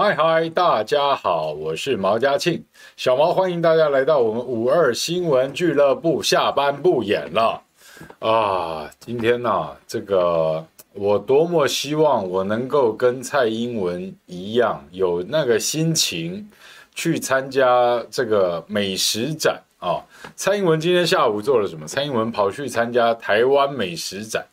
[0.00, 2.62] 嗨嗨，大家好，我是毛家庆，
[2.96, 7.60] 小毛欢迎大家来到我们五二新闻俱乐部，下班不演了
[8.20, 8.88] 啊！
[9.00, 16.48] 今天呢、这个我多么希望我能够跟蔡英文一样，有那个心情
[16.94, 19.98] 去参加这个美食展啊！
[20.36, 21.88] 蔡英文今天下午做了什么？
[21.88, 24.46] 蔡英文跑去参加台湾美食展。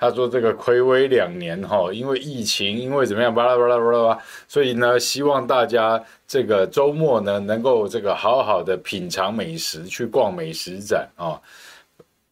[0.00, 11.34] 他说：“这个亏微两年哈，因为疫情，因为怎么样，巴拉巴拉巴拉巴，所以呢，希望大家这个周末呢，能够这个好好的品尝美食，去逛美食展啊。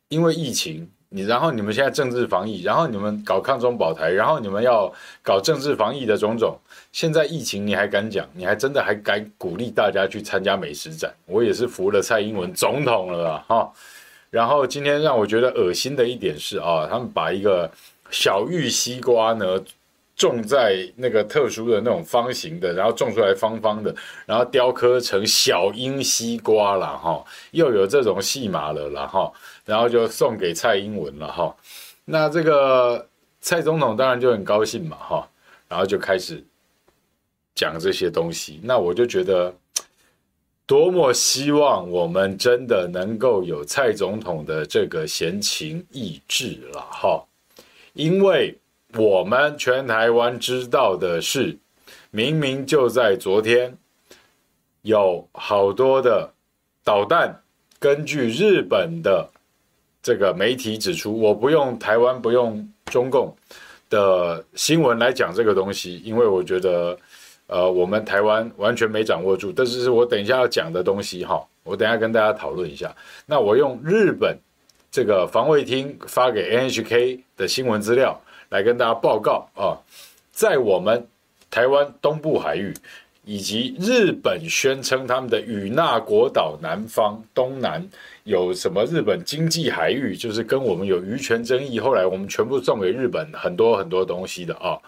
[0.07, 6.57] 因为疫情，你然后你们现在政治防疫，然后你们搞抗中保台，然后你们要搞政治防疫的种种。
[6.93, 8.25] 现在疫情你还敢讲？
[8.33, 11.13] 你还真的还敢鼓励大家去参加美食展？
[11.27, 13.69] 我也是服了蔡英文总统了哈。”
[14.37, 17.71] 然后今天让我觉得恶心的一点是啊，他们把一个
[18.11, 19.59] 小玉西瓜呢
[20.15, 29.33] 种在那个特殊的那种方形的，然后种出来方方的，然后雕刻成小鹰西瓜了哈，又有这种戏码了了哈，
[29.65, 31.57] 然后就送给蔡英文了哈。
[32.05, 33.09] 那这个
[33.41, 35.27] 蔡总统当然就很高兴嘛哈，
[35.67, 36.45] 然后就开始
[37.55, 39.55] 讲这些东西，那我就觉得。
[40.67, 47.25] 多么希望我们真的能够有蔡总统的这个闲情逸致了哈，
[47.93, 48.59] 因为
[48.97, 51.57] 我们全台湾知道的是，
[52.11, 53.79] 明明就在昨天，
[54.83, 56.29] 有好多的
[56.83, 57.41] 导弹，
[57.79, 59.31] 根据日本的
[60.03, 63.33] 这个媒体指出，我不用台湾不用中共
[63.89, 66.99] 的新闻来讲这个东西，因为我觉得。
[67.47, 71.47] 呃，我们台湾完全没掌握住，这是是我等一下要讲的东西哈。
[71.63, 72.95] 我等下跟大家讨论一下。
[73.27, 74.37] 那我用日本
[74.91, 78.21] 这个防卫厅发给 NHK 的新闻资料
[78.51, 79.79] 来跟大家报告啊，
[80.31, 81.07] 在我们
[81.51, 82.73] 台湾东部海域
[83.25, 87.85] 以及日本宣称他们的与那国岛南方东南
[88.23, 94.79] 有什么日本经济海域，就是跟我们有渔权争议，后来我们全部送给日本很多很多东西的啊。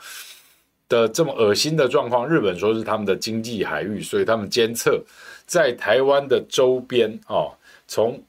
[0.88, 5.02] 的这么恶心的状况，日本说是他们的经济海域，所以他们监测
[5.46, 7.52] 在台湾的周边哦，
[7.86, 8.20] 从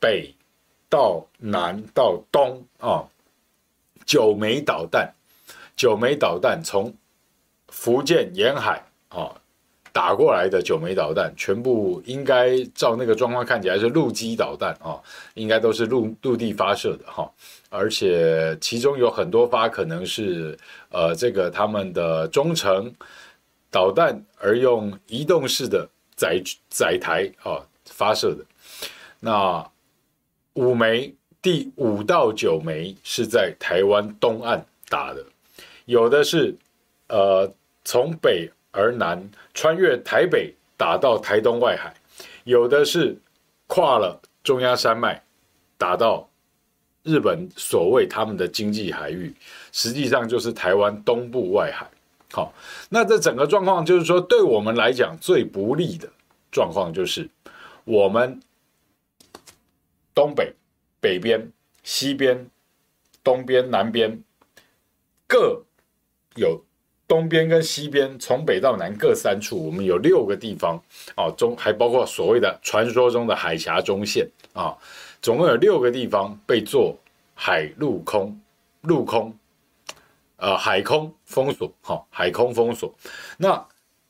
[0.00, 0.34] 北
[0.88, 3.06] 到南到东哦，
[4.06, 5.12] 九枚导弹，
[5.76, 6.92] 九枚导弹从
[7.68, 9.37] 福建沿海哦
[9.98, 14.94] 打过来的九枚导弹，全部应该照那个状况看起来是陆基导弹啊，
[15.34, 17.28] 应该都是陆陆地发射的哈。
[17.68, 20.56] 而且其中有很多发可能是
[20.90, 22.94] 呃这个他们的中程
[23.72, 28.44] 导弹，而用移动式的载载台啊发射的。
[29.18, 29.68] 那
[30.52, 35.24] 五枚，第五到九枚是在台湾东岸打的，
[35.86, 36.54] 有的是
[37.08, 37.52] 呃
[37.84, 38.48] 从北
[38.78, 41.92] 而南穿越台北打到台东外海，
[42.44, 43.18] 有的是
[43.66, 45.20] 跨了中央山脉
[45.76, 46.28] 打到。
[47.04, 49.34] 日本所谓他们的经济海域，
[49.72, 51.88] 实际上就是台湾东部外海。
[52.32, 52.52] 好，
[52.90, 56.06] 那这整个状况就是说，对我们来讲最不利的
[56.52, 57.26] 状况就是，
[57.84, 58.38] 我们
[60.14, 60.52] 东北、
[61.00, 61.50] 北边、
[61.82, 62.46] 西边、
[63.24, 64.22] 东边、南边
[65.26, 65.64] 各
[66.34, 66.62] 有
[67.08, 70.80] 东边跟西边，从北到南各三处，我们有六个地方
[71.16, 74.76] 啊，中还包括所谓的传说中的海峡中线啊。
[75.20, 76.96] 总共有六个地方被做
[77.34, 78.38] 海陆空、
[78.82, 79.34] 陆空，
[80.36, 82.94] 呃，海空封锁，哈，海空封锁。
[83.38, 83.66] 那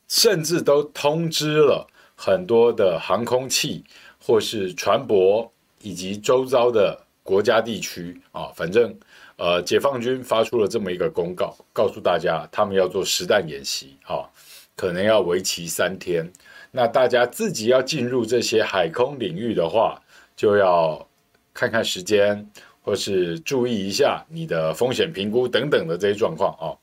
[0.08, 1.86] 甚至都通知了
[2.16, 3.84] 很多的航空器
[4.20, 5.48] 或是船舶
[5.80, 8.94] 以及周遭的国家地区啊，反正
[9.38, 14.28] 呃，解放军发出了这么一个公告，告诉大家他们要做实弹演习，哈，
[14.74, 16.28] 可能要为期三天。
[16.72, 20.02] 那大家自己要进入这些海空领域的话，
[20.34, 21.08] 就要
[21.54, 22.50] 看看时间，
[22.82, 26.74] 或是注意一下你的风险评估等等的这些状况啊。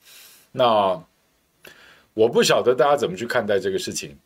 [0.53, 1.03] 那
[2.13, 4.17] 我不晓得大家怎么去看待这个事情，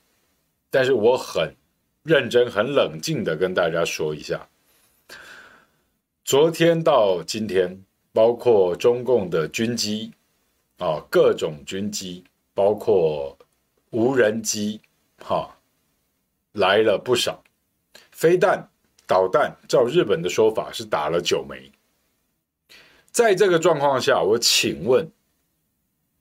[0.70, 1.52] 但是我很
[2.04, 4.48] 认真、很冷静的跟大家说一下，
[6.24, 10.11] 昨天到今天，包括中共的军机
[10.77, 12.23] 啊，各种军机，
[12.53, 13.38] 包括
[13.91, 14.81] 无人机，
[15.17, 15.57] 哈，
[16.53, 17.44] 来了不少，
[18.11, 18.69] 飞弹、
[19.06, 21.71] 导弹，照日本的说法是打了九枚。
[23.11, 25.09] 在这个状况下，我请问，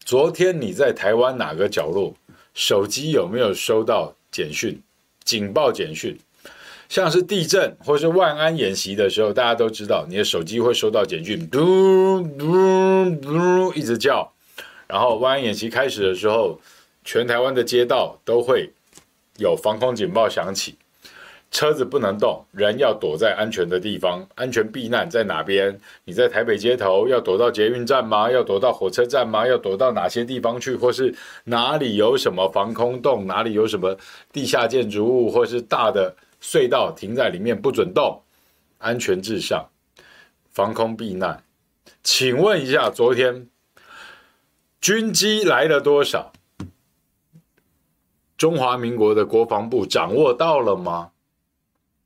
[0.04, 2.14] 昨天你在台湾哪个角落，
[2.54, 4.80] 手机有没有收到简讯？
[5.24, 6.18] 警报简讯，
[6.88, 14.30] 像是地震或是万安演习的时候，大家都知道你的手机会收到简讯，嘟嘟嘟一直叫。
[14.86, 16.58] 然后万安演习开始的时候，
[17.04, 18.70] 全台湾的街道都会
[19.36, 20.76] 有防空警报响起，
[21.50, 25.78] 车子不能动，人要躲在安全的地方，安全避难在哪边？
[26.06, 28.30] 你在台北街头要躲到捷运站吗？
[28.32, 29.46] 要躲到火车站吗？
[29.46, 30.74] 要躲到哪些地方去？
[30.74, 31.14] 或是
[31.44, 33.26] 哪里有什么防空洞？
[33.26, 33.94] 哪里有什么
[34.32, 35.30] 地下建筑物？
[35.30, 38.22] 或是大的隧道停在里面不准动？
[38.78, 39.68] 安全至上，
[40.50, 41.42] 防空避难。
[42.02, 43.48] 请问一下，昨天。
[44.80, 46.32] 军机来了多少？
[48.36, 51.10] 中华民国的国防部掌握到了吗？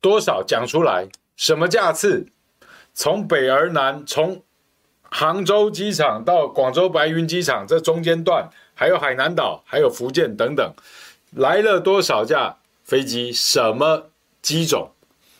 [0.01, 1.07] 多少讲出来？
[1.35, 2.27] 什么架次？
[2.95, 4.43] 从北而南，从
[5.03, 10.73] 杭州机场到广州白云机场这中间段，还有海南岛，还有福建等等，
[11.31, 13.31] 来了多少架飞机？
[13.31, 14.09] 什么
[14.43, 14.91] 机种？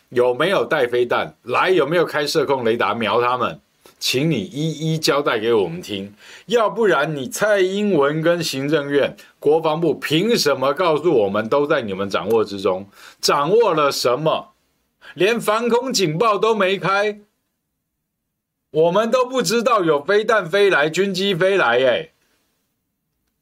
[0.09, 1.35] 有没有带飞弹？
[1.43, 3.59] 来有没有开射控雷达瞄他们？
[3.99, 6.13] 请你一一交代给我们听，
[6.47, 12.87] 要不然你蔡英文跟行政院、国防部凭什么告诉我们都在你们掌握之中？
[13.21, 14.53] 掌握了什么？
[15.13, 17.21] 连防空警报都没开，
[18.71, 22.09] 我们都不知道有飞弹飞来、军机飞来，哎，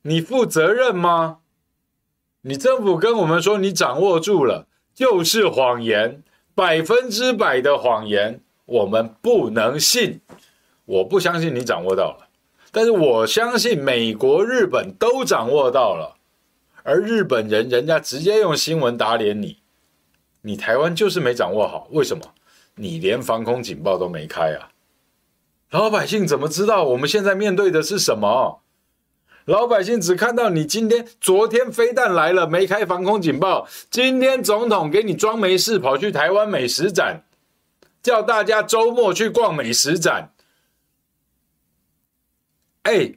[0.04, 1.40] 你负责任吗？
[2.42, 4.68] 你政府跟我们说你掌握住了，
[5.02, 6.22] 就是谎言，
[6.54, 10.22] 百分之百的谎言，我们不能信。
[10.86, 12.28] 我不相信你掌握到了，
[12.72, 16.18] 但是我相信美国、日本都掌握到了，
[16.84, 19.58] 而日本人人家直接用新闻打脸你，
[20.44, 22.24] 你台湾就是没掌握好，为什么？
[22.76, 24.70] 你连防空警报都没开啊！
[25.72, 28.62] 老百姓怎么知道我们现在面对的是什么？
[29.46, 37.24] 老百姓只看到你今天、昨天飞弹来了没开防空警报，今天总统给你装没事跑去台湾美食展，
[38.04, 40.32] 叫大家周末去逛美食展。
[42.84, 43.14] 哎，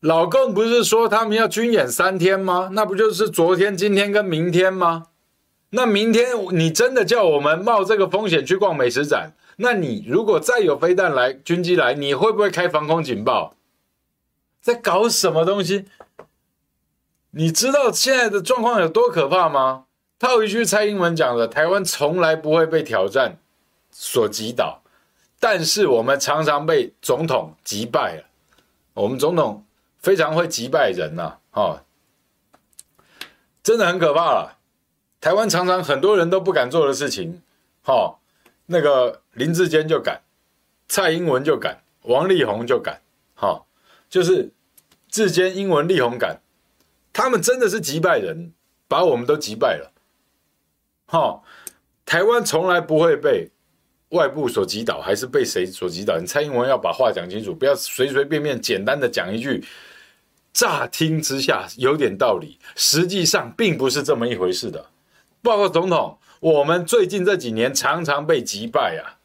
[0.00, 2.70] 老共不是说他们要军演三天吗？
[2.72, 5.08] 那不就是昨天、今天跟明天吗？
[5.70, 9.34] 那明天你真的叫我们冒这个风险去逛美食展？
[9.56, 13.57] 那你如果再有飞弹来、军机来，你会不会开防空警报？
[14.68, 15.86] 在搞什么东西？
[17.30, 19.86] 你知道现在的状况有多可怕吗？
[20.18, 23.38] 套一句蔡英文讲的：“台湾从来不会被挑战
[23.90, 24.82] 所击倒，
[25.40, 28.24] 但是我们常常被总统击败了。”
[28.92, 29.64] 我们总统
[29.96, 31.82] 非常会击败人呐，哈，
[33.62, 34.58] 真的很可怕了。
[35.18, 37.40] 台湾常常很多人都不敢做的事情，
[37.82, 38.18] 哈，
[38.66, 40.20] 那个林志坚就敢，
[40.88, 43.00] 蔡英文就敢，王力宏就敢，
[43.34, 43.64] 哈，
[44.10, 44.50] 就是
[45.18, 46.40] 智坚、英文、力宏感，
[47.12, 48.52] 他们真的是击败人，
[48.86, 49.92] 把我们都击败了，
[51.06, 51.42] 哈，
[52.06, 53.50] 台湾从来不会被。
[54.12, 56.16] 外部所击倒还是被谁所击倒？
[56.18, 59.62] 你蔡英文要把话讲清楚，不要随随便便简单的讲一句，
[60.50, 64.86] 乍听之下有点道理，实际上并不是这么一回事的。
[65.42, 69.20] 报告总统，我们最近这几年常常被击败啊，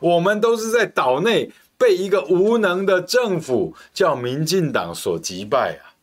[0.00, 5.96] 我们都是在岛内被一个无能的政府叫民进党所击败啊，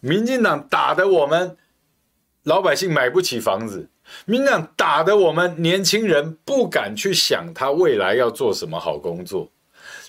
[0.00, 1.56] 民进党打得我们
[2.42, 3.88] 老百姓买不起房子。
[4.26, 9.50] 民进党打得我们年轻人不敢去想他未来要做什么好工作，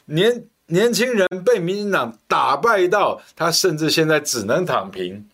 [0.06, 5.26] 年年轻人被民进党打败到他甚至现在只能躺平。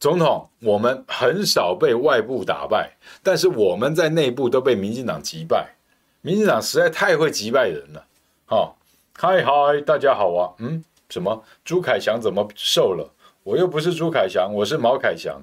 [0.00, 5.76] 总统，我们很少被外部打败，但是我们在内部都被民进党击败。
[6.22, 8.04] 民进党实在太会击败人了。
[8.48, 8.78] 好，
[9.18, 11.42] 嗨嗨，大家好啊，嗯，什么？
[11.64, 13.12] 朱凯翔怎么瘦了？
[13.42, 15.42] 我又不是朱凯翔，我是毛凯翔。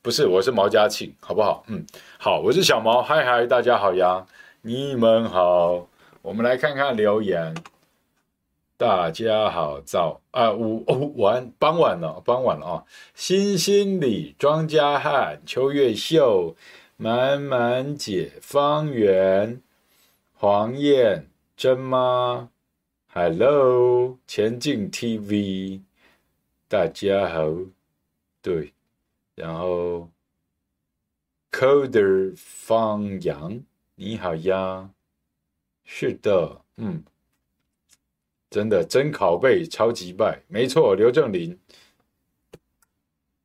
[0.00, 1.64] 不是，我是毛家庆，好不好？
[1.66, 1.84] 嗯，
[2.16, 4.24] 好，我是小毛，嗨嗨，大家好呀，
[4.62, 5.88] 你们好，
[6.22, 7.52] 我们来看看留言。
[8.76, 12.84] 大家好，早啊，午哦，晚傍晚了，傍晚了啊。
[13.16, 16.54] 新心里庄家汉，秋月秀，
[16.96, 19.60] 满满解方圆，
[20.34, 22.50] 黄燕真吗
[23.12, 25.82] ？Hello，前进 TV，
[26.66, 27.48] 大家好，
[28.42, 28.74] 对。
[29.36, 30.10] 然后
[31.52, 33.62] Coder 方洋，
[33.94, 34.90] 你好呀。
[35.84, 37.04] 是的，嗯，
[38.50, 41.56] 真的真拷贝超级拜，没错，刘正林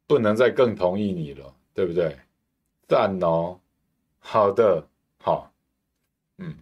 [0.08, 2.18] 不能再更同意你了，对不对？
[2.88, 3.60] 赞哦，
[4.20, 4.88] 好的，
[5.22, 5.54] 好，
[6.38, 6.58] 嗯，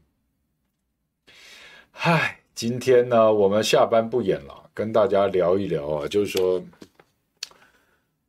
[2.10, 6.64] 嗨，今天呢，我们下班不演了，跟大家聊一聊啊，就是说，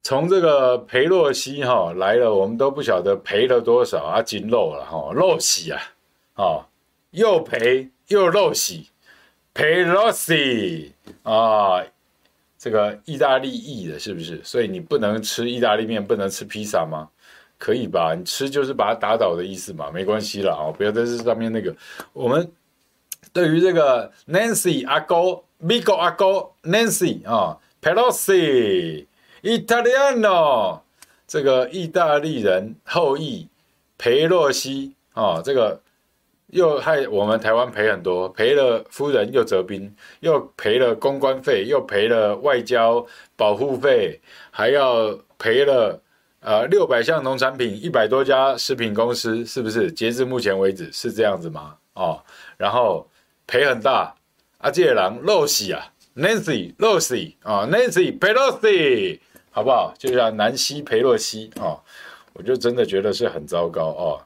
[0.02, 5.80] 从这个裴洛西哈来了，我们都不晓得赔了多少啊，金漏了哈，漏洗啊，
[6.34, 6.66] 啊，
[7.12, 8.88] 又赔又漏洗，
[9.54, 10.92] 裴洛西
[11.22, 11.80] 啊。
[12.58, 14.42] 这个意大利裔的，是不是？
[14.42, 17.08] 所以你不能吃意大利面，不能吃披萨吗？
[17.56, 18.12] 可以吧？
[18.12, 20.52] 你吃就是把它打倒的意思嘛，没关系啦。
[20.52, 21.72] 哦，不要在这上面那个。
[22.12, 22.50] 我们
[23.38, 30.80] 对于这个 Nancy 阿哥，Vigo 阿哥，Nancy 啊，Pelosi，Italiano，
[31.28, 33.46] 这个意大利人后裔，
[33.96, 35.80] 裴洛西啊，这个。
[36.50, 43.04] 又害我们台湾赔很多，赔了夫人又折兵，又赔了公关费，又赔了外交
[43.36, 44.18] 保护费，
[44.50, 46.00] 还要赔了
[46.40, 49.92] 呃六百项农产品，一百多家食品公司，是不是？
[49.92, 51.76] 截至目前为止是这样子吗？
[51.92, 52.24] 哦，
[52.56, 53.06] 然后
[53.48, 54.14] 赔很大，
[54.58, 59.18] 阿杰郎露西啊，Nancy 露西啊，Nancy Pelosi，
[59.50, 59.94] 好不好？
[59.98, 61.80] 就像南希裴洛西啊，
[62.34, 64.20] 我就真的觉得是很糟糕哦。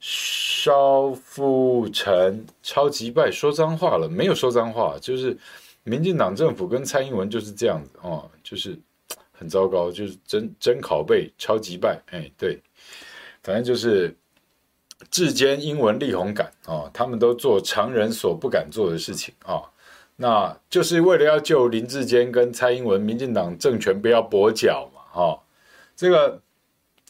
[0.00, 5.36] 肖富成超级拜说脏话了，没有说脏话，就是
[5.84, 8.78] 民进党政府跟蔡英文就是这样子哦，就是
[9.32, 12.58] 很糟糕，就是真真拷贝超级拜，哎，对，
[13.42, 14.16] 反正就是
[15.10, 19.70] 志坚英文力宏感哦，他们都做常人所不敢做的事情啊、哦，
[20.16, 25.40] 那就是为了要救林志坚跟蔡英文，民进党政权不要跛脚嘛，哈、哦，
[25.94, 26.40] 这个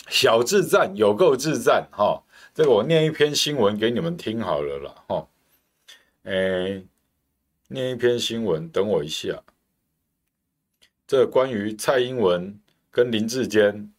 [0.08, 2.04] 小智战有够智战哈。
[2.04, 2.22] 哦
[2.56, 5.28] 这个我念一篇新闻给你们听好了啦，哈，
[6.22, 6.82] 哎，
[7.68, 9.42] 念一篇新闻，等我一下。
[11.06, 12.58] 这关于蔡英文
[12.90, 13.92] 跟林志坚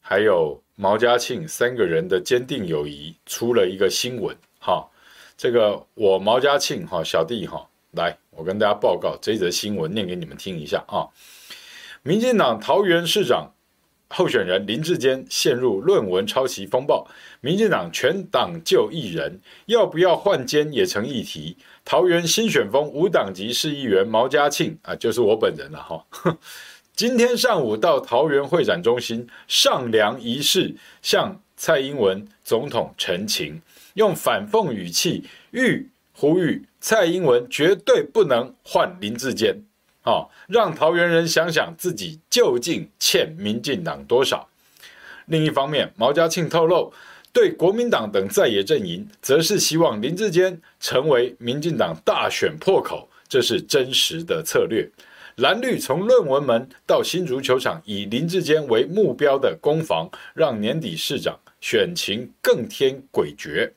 [0.00, 4.88] 还有毛家庆三个人的坚定友谊，出了一个新闻，哈，
[5.36, 11.02] 这个我毛家庆哈小弟哈，来，我跟大家报告这一则新闻，念给你们听一下啊。
[12.04, 13.50] 民进党桃园市长。
[14.10, 17.06] 候选人林志坚陷入论文抄袭风暴，
[17.42, 21.54] 民进党全党就一人，要不要换监也成议题。
[21.84, 26.02] 桃园新选风无党籍市议员毛家庆啊，就是我本人了哈。
[26.98, 33.62] 今天上午到桃园会展中心上梁仪式，向蔡英文总统陈情，
[33.94, 39.62] 用反讽语气欲呼吁蔡英文绝对不能换林志坚。
[40.00, 44.48] 好，让桃园人想想自己究竟欠民进党多少。
[45.26, 46.92] 另一方面，毛嘉庆透露，
[47.32, 54.90] 对国民党等在野阵营，则是希望林志坚成为民进党大选破口，这是真实的策略。
[55.38, 63.70] 蓝绿从论文门到新足球场，以林志坚为目标的攻防，让年底市长选情更添诡谲。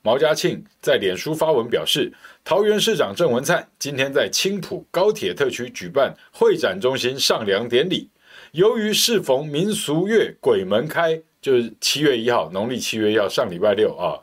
[0.00, 2.10] 毛家庆在脸书发文表示，
[2.42, 8.08] 桃园市长郑文灿今天在青埔高铁特区举办会展中心上梁典礼。
[8.52, 14.16] 由于适逢民俗月鬼门开，就是七月一号，农历七月一号，上礼拜六啊。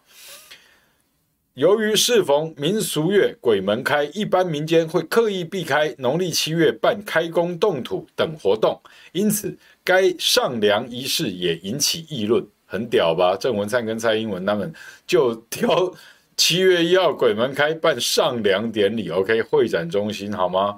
[1.57, 8.79] 由于适逢民俗月鬼门开，一般民间会刻意避开农历七月办开工动土等活动，
[9.11, 12.45] 因此该上梁仪式也引起议论。
[12.67, 13.35] 很屌吧？
[13.35, 14.71] 郑文灿跟蔡英文他们
[15.07, 15.91] 就挑
[16.35, 19.41] 七月一号鬼门开办上梁典礼，OK？
[19.41, 20.77] 会展中心好吗？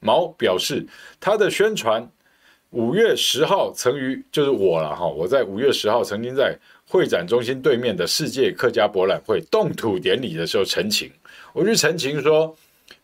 [0.00, 0.86] 毛表示
[1.20, 2.10] 他的宣传
[2.70, 6.58] 五月十号曾于就是我了哈，我在五月十号曾经在
[6.88, 11.10] 会展中心对面的世界客家博览会动土典礼的时候陈情，
[11.52, 12.54] 我去陈情说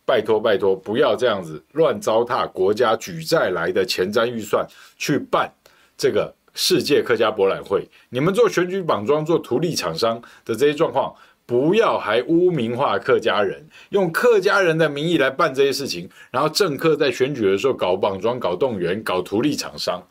[0.04, 5.52] 拜托拜托不要这样子乱糟蹋国家举债来的前瞻预算去办
[5.96, 6.34] 这个。
[6.54, 11.14] 世界客家博览会，你们做选举绑桩、做图利厂商的这些状况，
[11.46, 20.06] 不要还污名化客家人，用客家人的名义来办这些事情，然后政客在选举的时候搞绑桩、搞动员、搞图利厂商，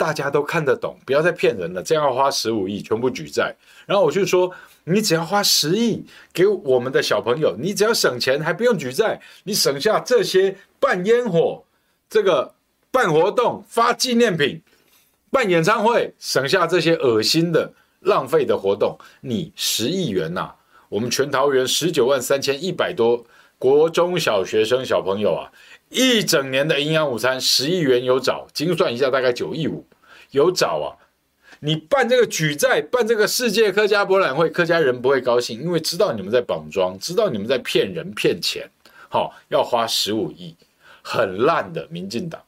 [0.00, 1.82] 大家都看得懂，不要再骗人了。
[1.82, 3.54] 这样要花十五亿，全部举债，
[3.84, 4.50] 然后我就说，
[4.84, 6.02] 你只要花十亿
[6.32, 11.62] 给我们的小朋友，你只要省钱，还不用举债，你省下这些办烟火、
[12.08, 12.54] 这个
[12.90, 14.62] 办活动、发纪念品。
[15.30, 20.50] 办演唱会，省下这些恶心的浪费的活动，你十亿元呐、
[20.88, 23.22] 我们全桃园十九万三千一百多
[23.58, 25.52] 国中小学生小朋友啊，
[25.90, 29.84] 一整年的营养午餐十亿元有找，精算一下大概九亿五
[30.30, 30.86] 有找啊。
[31.58, 38.70] 你办这个举债，办这个世界客家博览会，客家人不会高兴，因为知道你们在绑桩，知道你们在骗人骗钱，
[39.08, 40.56] 好，要花十五亿，
[41.02, 42.40] 很烂的民进党。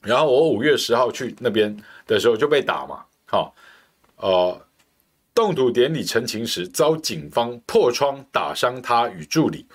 [0.00, 1.76] 然后我五月十号去那边
[2.06, 3.52] 的时候就被打嘛，好，
[4.16, 4.66] 呃，
[5.34, 9.66] 动土典礼陈情时遭警方破窗打伤他与助理，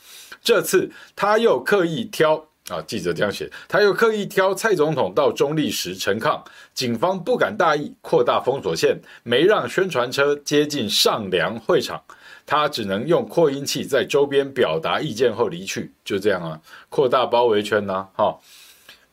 [0.42, 2.48] 这次他又刻意挑。
[2.70, 6.44] 啊，记者这样写，他又刻意挑蔡总统到中立时陈抗，
[6.74, 12.04] 警方不敢大意，扩大封锁线，没让宣传车接近上梁会场，
[12.46, 16.60] 他只能用扩音器在周边表达意见后离去，就这样啊，
[16.90, 18.38] 扩大包围圈呐、哈、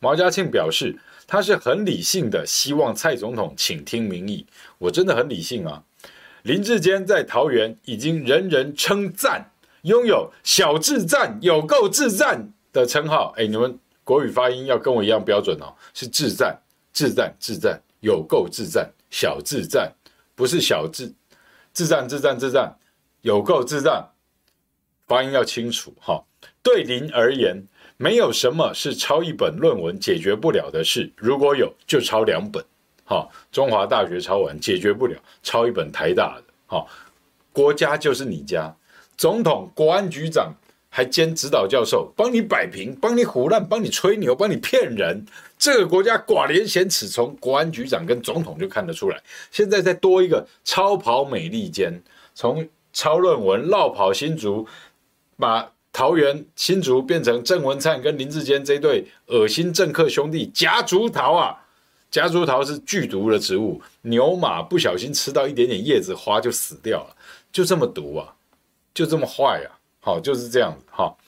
[0.01, 4.45] 毛家庆表示，他是很理性的，希望蔡总统倾听民意，
[4.79, 5.81] 我真的很理性啊。
[6.43, 12.53] 林志坚在桃园已经人人称赞，拥有小智战，有够智战。
[12.75, 16.61] 的称号，哎，你们国语发音要跟我一样标准哦，是智战、
[16.93, 19.91] 智战、智战，有够智战，小智战，
[20.35, 21.15] 不是小智，
[21.73, 22.77] 智战、智战、智战，
[23.23, 24.05] 有够智战，
[25.07, 26.21] 发音要清楚哈、
[26.65, 27.65] 对您而言，
[27.97, 32.63] 没有什么是抄一本论文解决不了的事，如果有，就抄两本。
[33.05, 36.45] 哈、中华大学抄完解决不了，抄一本台大的。
[36.67, 36.85] 哈、
[37.53, 38.75] 国家就是你家，
[39.17, 40.53] 总统、国安局长。
[40.97, 45.27] 还兼指导教授，帮你摆平，帮你唬烂，帮你吹牛，帮你骗人。
[45.59, 49.21] 这个国家寡廉鲜耻，从国安局长跟总统就看得出来。
[49.51, 52.01] 现在再多一个超跑美利坚，
[52.33, 54.65] 从抄论文、落跑新竹，
[55.37, 61.59] 把桃园新竹变成郑文灿跟林志坚这对恶心政客兄弟夹竹桃啊！
[62.09, 67.17] 夹竹桃是剧毒的植物，牛马不小心吃到一点点叶子花就死掉了，
[67.51, 68.33] 就这么毒啊，
[68.95, 69.75] 就这么坏啊！
[70.05, 70.85] 好，就是这样子。
[70.91, 71.19] 好，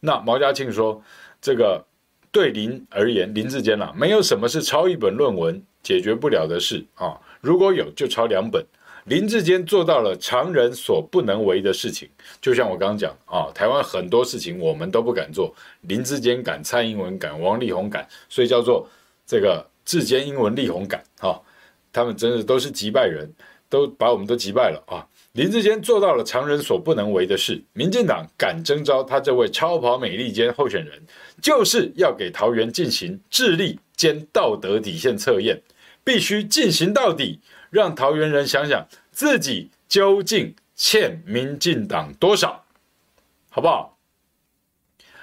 [0.00, 1.02] 那毛嘉庆说，
[1.40, 1.82] 这个
[2.30, 7.18] 对林而言，林志坚啊，没有什么是抄一本论文解决不了的事啊。
[7.40, 8.62] 如果有，就抄两本。
[9.04, 12.06] 林志坚做到了常人所不能为的事情，
[12.42, 18.86] 就像我刚刚讲啊，台湾很多事情我们都不敢做，林志坚敢，蔡英文敢，王力宏敢，所以叫做
[19.26, 21.02] 这个志坚、英文、力宏敢。
[21.20, 21.40] 哈，
[21.90, 23.32] 他们真的都是击败人，
[23.70, 25.00] 都把我们都击败了啊。
[25.38, 31.00] 林志坚做到了常人所不能为的事，民进党敢征召他这位超跑美利坚候选人，
[31.40, 35.62] 就是要给桃园进行智力兼道德底线测验，
[36.02, 37.38] 必须进行到底，
[37.70, 42.64] 让桃园人想想自己究竟欠民进党多少，
[43.48, 43.96] 好不好？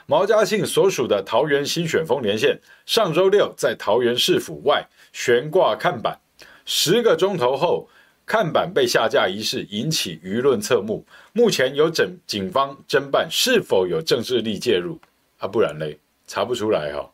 [0.06, 6.18] 毛嘉庆所属的桃园新选风连线上周六在桃园市府外悬挂看板，
[6.64, 7.90] 十个钟头后。
[8.26, 15.00] 看板被下架一事引起舆论侧目，目前由整警方侦办是否有政治力介入
[15.38, 15.48] 啊？
[15.48, 17.10] 不然嘞，查不出来哈、哦。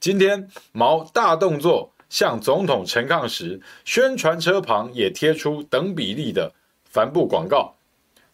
[0.00, 6.50] 今天毛大动作向总统陈抗时，宣传车旁也贴出等比例的
[6.84, 7.74] 帆布广告：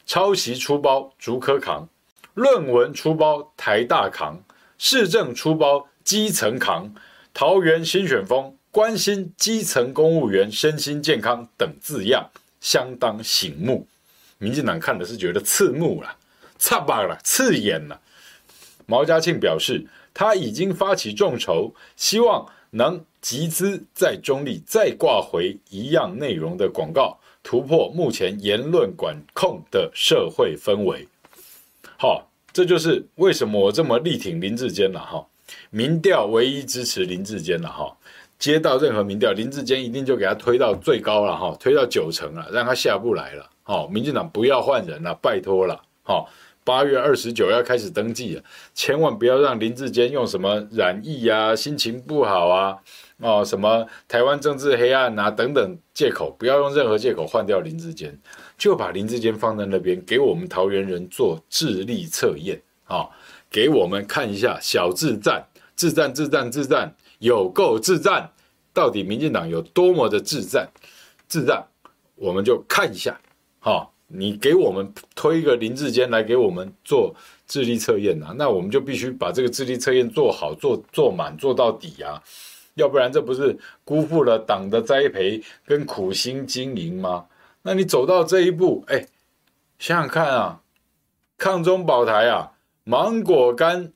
[0.06, 1.88] 抄袭出包竹科扛，
[2.34, 4.40] 论文出包台大扛，
[4.78, 6.94] 市政出包基层扛，
[7.34, 8.55] 桃园新选风。
[8.76, 12.28] 关心基层公务员身心健康等字样
[12.60, 13.86] 相当醒目，
[14.36, 16.14] 民进党看的是觉得刺目了，
[16.58, 17.98] 刺巴了，刺眼了。
[18.84, 31.08] 毛嘉庆表示，他已经发起众筹，希望能集资在中立再挂回一样内容的广告，突破目前言论管控的社会氛围。
[31.96, 35.26] 好，这就是为什么我这么力挺林志坚了哈。
[35.70, 37.96] 民调唯一支持林志坚了哈。
[38.38, 43.48] 接到任何民调，林志坚一定就给他推到最高了哈，推到九成了，让他下不来了。
[43.62, 45.80] 好，民进党不要换人了，拜托了。
[46.02, 46.28] 好，
[46.62, 48.42] 八月二十九要开始登记了，
[48.74, 52.76] 千万不要让林志坚用什么染疫啊、心情不好啊、
[53.18, 58.16] 哦什么台湾政治黑暗啊等等借口，不要用任何借口换掉林志坚，
[58.58, 63.08] 就把林志坚放在那边，给我们桃园人做智力测验啊，
[63.50, 65.44] 给我们看一下小智战、
[65.74, 66.94] 智战、智战、智战。
[67.18, 68.30] 有够智战，
[68.72, 70.68] 到底民进党有多么的智战？
[71.28, 71.66] 智战，
[72.14, 73.18] 我们就看一下。
[73.58, 77.14] 好，你给我们推一个林志坚来给我们做
[77.46, 82.22] 智力测验啊，那我们就必须把这个智力测验做好、做做满、做到底啊，
[82.74, 87.26] 要不然这不是辜负了党的栽培跟苦心经营吗？
[87.62, 89.06] 那你走到这一步，哎，
[89.78, 90.60] 想想看啊，
[91.36, 92.52] 抗中保台啊，
[92.84, 93.92] 芒果干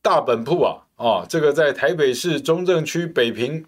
[0.00, 0.86] 大本铺啊。
[1.00, 3.64] 哦，这个在台北市中正区北平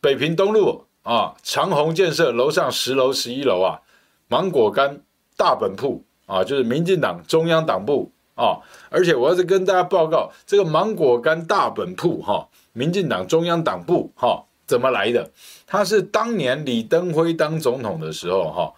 [0.00, 3.80] 北平东路啊，长虹建设楼上十楼十一楼啊，
[4.28, 5.00] 芒果干
[5.36, 15.28] 大本铺啊，就是民进党中央党部啊，而且我要是跟大家报告，这个芒果干大本铺哈，民进党中央党部哈，怎么来的？
[15.66, 18.72] 他是当年李登辉当总统的时候，哈，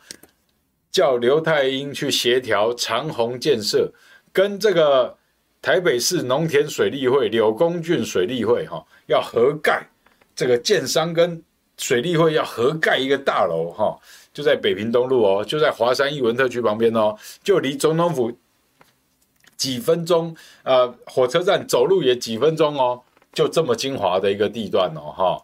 [0.91, 3.93] 叫刘泰英去协调长虹建设，
[4.33, 5.19] 跟这个
[5.63, 9.87] 台北市农田水利会、柳公郡水利会，哈，要合盖
[10.35, 11.43] 这个建商跟
[11.77, 13.99] 水利会要合盖一个大楼，哈，
[14.33, 18.33] 就在北平东路哦，就在华山艺文特区旁边哦，就离总统府
[19.57, 25.43] 几分钟，呃，火车站走路也几分钟哦，就这么精华的一个地段哦，哈。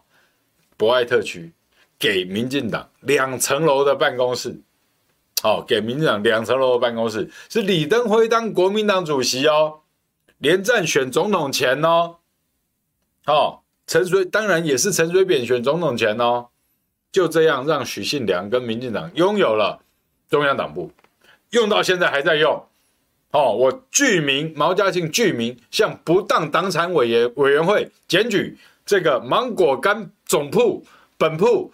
[0.77, 1.51] 博爱特区
[1.97, 4.55] 给民进党两层楼的办公室，
[5.41, 9.79] 好，给民进党两层楼的办公室是李登辉当国民党主席哦，
[10.39, 12.17] 连战选总统前哦，
[13.25, 16.47] 哦，陈水当然也是陈水扁选总统前哦，
[17.11, 19.81] 就这样让许信良跟民进党拥有了
[20.29, 20.91] 中央党部，
[21.51, 22.63] 用到现在还在用，
[23.31, 28.57] 哦，我具名毛家庆具名向不当党产委员委员会检举。
[28.85, 30.81] 这个芒果干总铺
[31.17, 31.73] 本铺，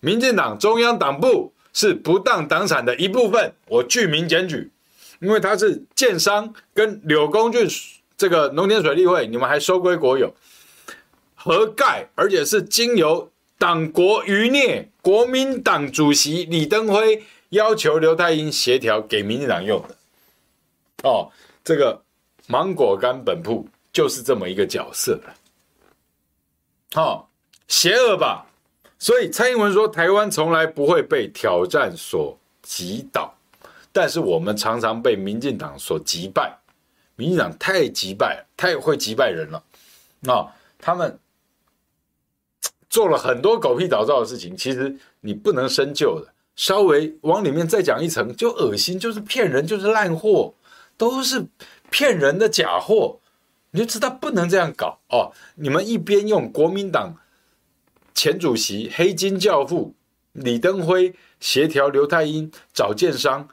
[0.00, 4.70] 民进党中央党部是不当党产的一部分，我具名检举，
[5.20, 7.66] 因为他是建商跟柳公俊
[8.20, 10.30] 这个农田水利会，你们还收归国有，
[11.34, 19.96] 合盖，而且是经由党国余孽国民党主席李登辉要求刘泰英协调给民进党用的，
[21.08, 21.32] 哦，
[21.64, 21.98] 这个
[22.46, 25.34] 芒果干本铺就是这么一个角色了。
[26.92, 27.24] 好、哦，
[27.68, 28.44] 邪恶吧？
[28.98, 33.34] 所以蔡英文说，台湾从来不会被挑战所击倒，
[33.90, 36.54] 但是我们常常被民进党所击败。
[37.20, 39.62] 民进党太击败，太会击败人了。
[40.22, 41.18] 啊、哦，他们
[42.88, 46.32] 做了很多狗屁倒灶的事情，其实你不能深究的。
[46.56, 50.54] 稍微往里面再讲一层，就恶心，就是骗人，就是烂货，
[50.96, 51.44] 都是
[51.90, 53.18] 骗人的假货。
[53.72, 55.30] 你就知道不能这样搞哦！
[55.56, 57.14] 你们一边用国民党
[58.14, 59.94] 前主席黑金教父
[60.32, 63.46] 李登辉协调刘太英找建商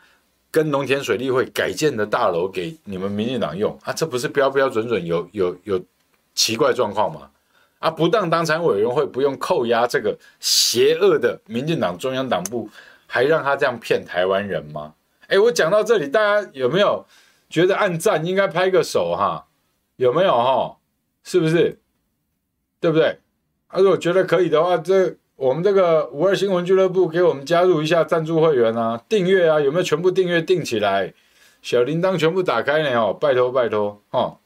[0.57, 5.79] 跟农田水利会改建的大楼给你们民进党用啊，这不是标标准准有有有
[6.33, 7.29] 奇怪状况吗？
[7.77, 12.67] 啊，不当党产委员会不用扣押这个邪恶的民进党中央党部，
[13.05, 14.95] 还让他这样骗台湾人吗？
[15.27, 17.05] 哎，我讲到这里，大家有没有
[17.51, 19.45] 觉得按赞应该拍个手哈？
[19.97, 20.75] 有没有哈？
[21.23, 21.77] 是不是？
[22.79, 23.19] 对不对？
[23.67, 31.13] 啊，如果觉得可以的话，这我们这个五二新闻俱乐部给我们加入一下赞助会员啊，订阅啊，有没有全部订阅订起来？
[31.61, 34.39] 小铃铛全部打开呢哦，拜托拜托哈！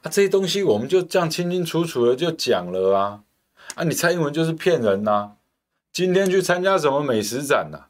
[0.00, 3.20] 啊，这些东西我们就这样清清楚楚的就讲了啊！
[3.74, 5.32] 啊，你蔡英文就是骗人呐、
[5.92, 7.88] 今天去参加什么美食展呐、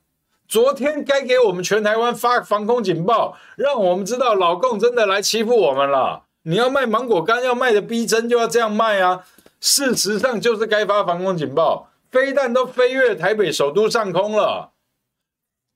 [0.49, 6.25] 昨天该给我们全台湾发防空警报，让我们知道老共真的来欺负我们了。
[6.43, 9.25] 你要卖芒果干，要卖的逼真，就要这样卖啊！
[9.67, 14.73] 事实上就是该发防空警报，飞弹都飞越台北首都上空了，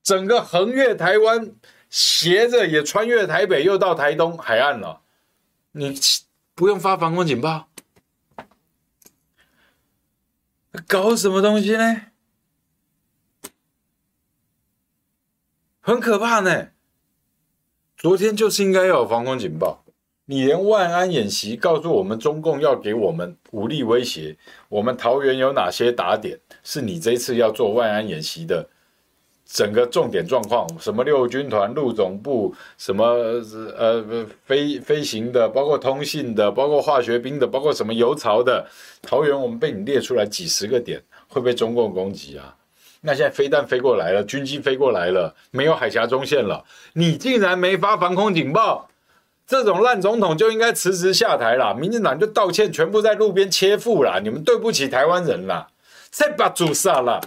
[0.00, 1.56] 整个横越台湾，
[1.90, 5.02] 斜着也穿越台北，又到台东海岸了。
[5.72, 5.98] 你
[6.54, 7.68] 不用发防空警报，
[10.86, 12.02] 搞什么东西呢？
[15.80, 16.68] 很可怕呢！
[17.96, 19.79] 昨天就是应该要有防空警报。
[20.30, 24.36] 你连万安演习告诉我们中共要给我们武力威胁，
[24.68, 26.38] 我们桃园有哪些打点？
[26.62, 28.64] 是你这次要做万安演习的
[29.44, 30.68] 整个重点状况？
[30.78, 33.04] 什么六军团、陆总部，什么
[33.76, 38.64] 呃飞飞行的，包括通信的，包括化学兵的，包括什么油槽的？
[39.02, 42.54] 桃园我们被你列出来几十个点，会被中共攻击啊？
[43.00, 48.86] 那现在飞弹飞过来了，军机飞过来了，没有海峡中线了，你竟然没发防空警报？
[49.50, 55.66] 这种烂总统就应该辞职下台啦，民进党就道歉，全部在路边切腹啦，你们对不起台湾人啦，
[56.08, 57.20] 再把主杀了。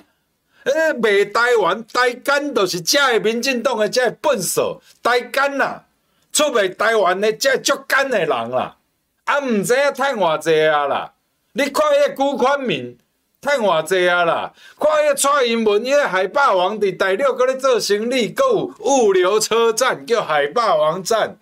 [0.63, 5.83] 哎，卖台湾台干都是假的，民进党的假笨手台干啦，
[6.31, 8.77] 出卖台湾的假足干的人啦，
[9.25, 11.11] 啊，唔知影赚偌济啊啦，
[11.51, 12.97] 你看那个辜宽敏
[13.41, 21.37] 赚偌济啊啦，看那个蔡英文，那个海霸王伫大陆搁咧做生意，搁有物流车站叫海霸王站。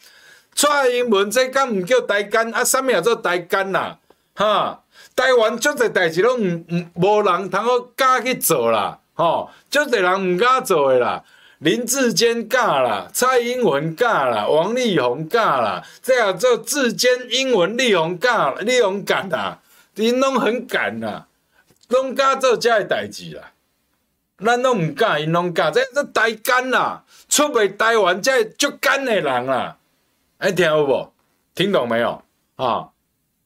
[0.53, 2.63] 蔡英文这敢唔叫台干啊？
[2.63, 3.97] 啥物叫做台干啦？
[4.33, 4.83] 哈，
[5.15, 11.23] 台湾足侪代志拢唔唔无人通好敢去做啦，吼，足侪人唔敢做诶啦。
[11.59, 19.59] 林志坚敢啦，蔡英文敢啦，王力宏敢啦，这样做志坚、英文、力宏敢，力宏敢啦，
[19.95, 21.27] 因拢很敢啦，
[21.89, 23.51] 拢敢做遮个代志啦。
[24.43, 29.77] 咱拢唔敢，因拢敢，这这台干啦，出卖台湾这足干诶人啦。
[30.41, 31.13] 哎，听有不？
[31.53, 32.23] 听懂没有？
[32.55, 32.93] 啊，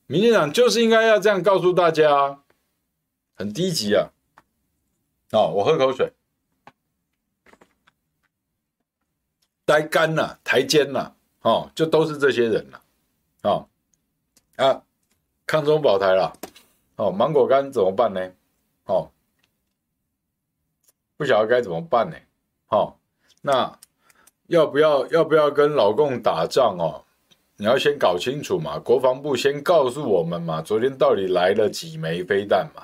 [0.08, 2.42] 民进党就是应该要这样告诉大家，
[3.36, 4.14] 很低级啊！
[5.32, 6.14] 哦，我喝口水。
[9.66, 12.80] 呆干呐，台奸呐，哦，就都是这些人呐，
[13.42, 13.68] 哦，
[14.56, 14.82] 啊，
[15.46, 16.32] 抗中保台了，
[16.96, 18.32] 哦，芒果干怎么办呢？
[18.86, 19.12] 哦，
[21.18, 22.16] 不晓得该怎么办呢？
[22.70, 22.96] 哦，
[23.42, 23.78] 那
[24.48, 27.02] 要不要要不要跟老共打仗哦？
[27.58, 32.84] 你要先搞清楚嘛，国防部先告诉我们嘛，昨天到底来了几枚飞弹嘛？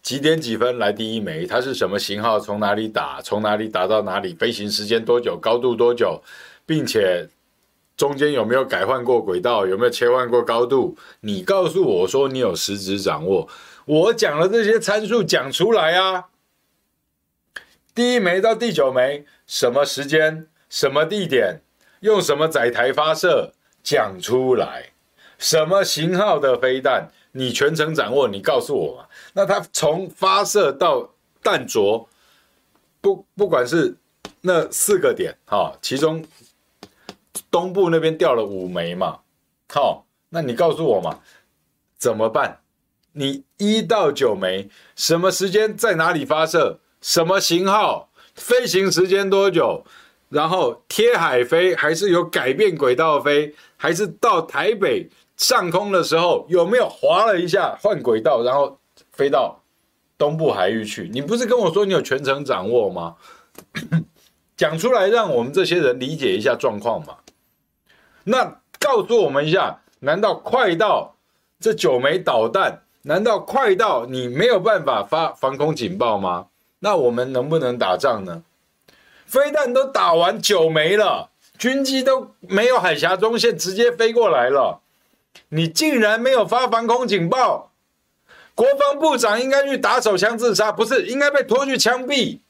[0.00, 1.46] 几点几分来第一枚？
[1.46, 2.40] 它是什么型号？
[2.40, 3.20] 从哪里打？
[3.20, 4.32] 从哪里打到哪里？
[4.32, 5.36] 飞行时间多久？
[5.36, 6.22] 高度多久？
[6.64, 7.28] 并且
[7.96, 9.66] 中间有没有改换过轨道？
[9.66, 10.96] 有没有切换过高度？
[11.20, 13.46] 你告诉我说你有实质掌握，
[13.84, 16.28] 我讲了这些参数讲出来啊。
[17.94, 20.46] 第一枚到第九枚，什么时间？
[20.68, 21.60] 什么地点？
[22.00, 23.52] 用什么载台发射？
[23.82, 24.90] 讲出来。
[25.38, 27.10] 什么型号的飞弹？
[27.32, 29.06] 你全程掌握，你告诉我嘛。
[29.34, 31.10] 那它从发射到
[31.42, 32.08] 弹着，
[33.00, 33.96] 不不管是
[34.40, 36.24] 那四个点，哈，其中
[37.50, 39.20] 东部那边掉了五枚嘛，
[39.68, 41.20] 好，那你告诉我嘛，
[41.96, 42.60] 怎么办？
[43.12, 46.80] 你一到九枚，什么时间在哪里发射？
[47.00, 48.10] 什么型号？
[48.34, 49.84] 飞行时间多久？
[50.28, 53.54] 然后贴海飞还是有改变轨道飞？
[53.76, 55.08] 还是到台北？
[55.36, 58.76] 上空的时候有没有滑了一下换轨道，然后
[59.12, 59.62] 飞到
[60.18, 61.08] 东部海域去？
[61.12, 63.14] 你不是跟我说你有全程掌握吗？
[64.56, 67.18] 讲出来让我们这些人理解一下状况嘛。
[68.24, 71.14] 那告诉我们一下，难道快到
[71.60, 72.82] 这九枚导弹？
[73.02, 76.48] 难道快到你没有办法发防空警报吗？
[76.80, 78.42] 那我们能不能打仗呢？
[79.28, 84.80] 飞弹都打完九枚了，军机都没有海峡中线，直接飞过来了。
[85.50, 87.70] 你竟然没有发防空警报，
[88.54, 92.40] 国防部长应该去打手枪自杀，不是应该被拖去枪毙？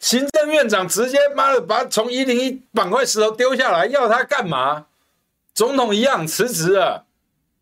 [0.00, 4.86] 行政院长直接妈的把从一零一板块石头丢下来，要他干嘛？
[5.54, 7.04] 总统一样辞职了，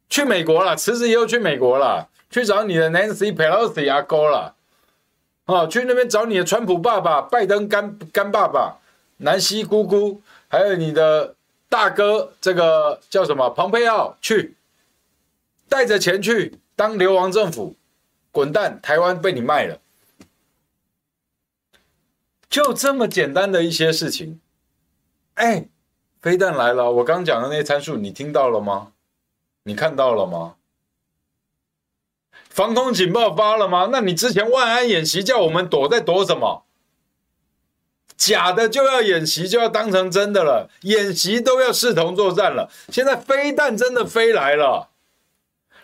[0.08, 4.54] 去美国了，辞职以后去美国了，去找你的 Nancy Pelosi 阿哥了，
[5.50, 8.78] 哦，去那边找你的川普爸爸、拜登干干爸爸、
[9.18, 11.34] 南希姑姑，还有你的。
[11.72, 13.48] 大哥，这个叫什么？
[13.50, 14.56] 蓬佩奥去，
[15.68, 17.76] 带着钱去当流亡政府，
[18.32, 18.80] 滚蛋！
[18.82, 19.78] 台湾被你卖了，
[22.48, 24.40] 就这么简单的一些事情。
[25.34, 25.68] 哎，
[26.20, 28.90] 飞弹来了，我刚讲的那些参数，你听到了吗？
[29.62, 30.56] 你看到了吗？
[32.50, 33.88] 防空警报发了吗？
[33.90, 36.64] 那你之前万安演习叫我们躲，在躲什么？
[38.16, 40.68] 假的就要演习，就要当成真的了。
[40.82, 42.70] 演习都要视同作战了。
[42.90, 44.90] 现在飞弹真的飞来了，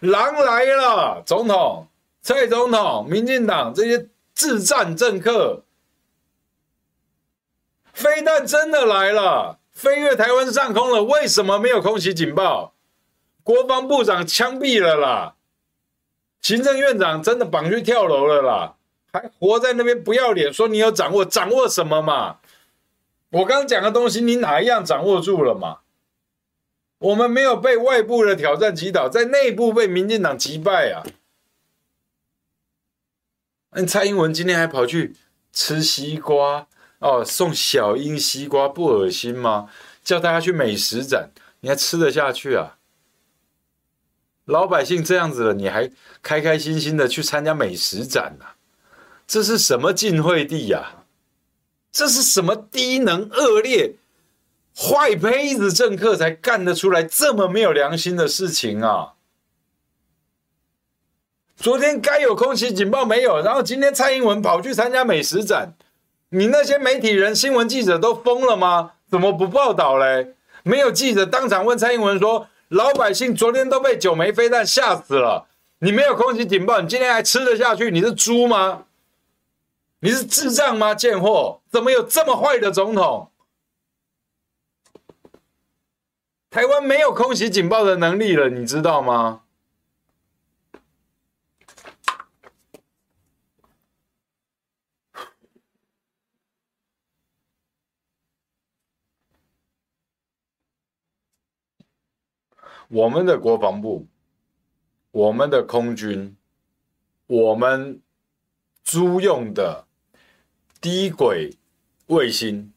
[0.00, 1.22] 狼来了！
[1.24, 1.88] 总统、
[2.20, 5.62] 蔡总统、民进党这些智障政客，
[7.94, 11.04] 飞弹真的来了，飞越台湾上空了。
[11.04, 12.74] 为什么没有空袭警报？
[13.42, 15.35] 国防部长枪毙了啦，
[16.40, 18.74] 行政院长真的绑去跳楼了啦。
[19.12, 22.38] 还活在那边不要脸，说你有掌握，掌握什么嘛？
[23.30, 25.78] 我刚讲的东西，你哪一样掌握住了嘛？
[26.98, 31.04] 我们没有被外部的挑战击倒，在内部被民进党击败啊！
[33.70, 35.14] 那蔡英文今天还跑去
[35.52, 36.66] 吃西瓜
[37.00, 39.70] 哦，送小英西瓜，不恶心吗？
[40.02, 42.78] 叫大家去美食展，你还吃得下去啊？
[44.46, 45.90] 老百姓这样子了，你还
[46.22, 48.56] 开开心心的去参加美食展啊？
[49.26, 51.04] 这是什么晋惠帝呀？
[51.92, 53.94] 这是什么低能、恶劣、
[54.76, 59.14] 坏胚子政客才干得出来这么没有良心的事情啊？
[61.56, 65.74] 昨天该有空袭警报没有，然后今天蔡英文跑去参加美食展，
[66.28, 68.92] 你那些媒体人、新闻记者都疯了吗？
[69.10, 70.34] 怎么不报道嘞？
[70.62, 75.46] 没有记者当场问蔡英文说：“老百姓昨天都被九枚飞弹吓死了，
[75.78, 77.90] 你没有空袭警报，你今天还吃得下去？
[77.90, 78.84] 你是猪吗？”
[80.00, 80.94] 你是智障吗？
[80.94, 81.62] 贱货！
[81.70, 83.30] 怎么有这么坏的总统？
[86.50, 89.40] 台湾没有空袭警报的能力了，你知道吗？
[102.88, 104.06] 我们的国防部，
[105.10, 106.36] 我们的空军，
[107.26, 108.00] 我们
[108.84, 109.84] 租用的。
[110.78, 111.56] 低轨
[112.08, 112.72] 卫星，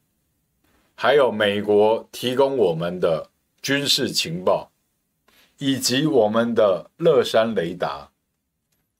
[0.96, 3.30] 还有美国提供我们的
[3.62, 4.72] 军事情报，
[5.60, 8.10] 以及我们的乐山雷达，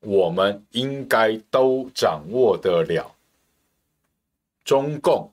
[0.02, 3.16] 我们应该都掌握得了。
[4.64, 5.32] 中共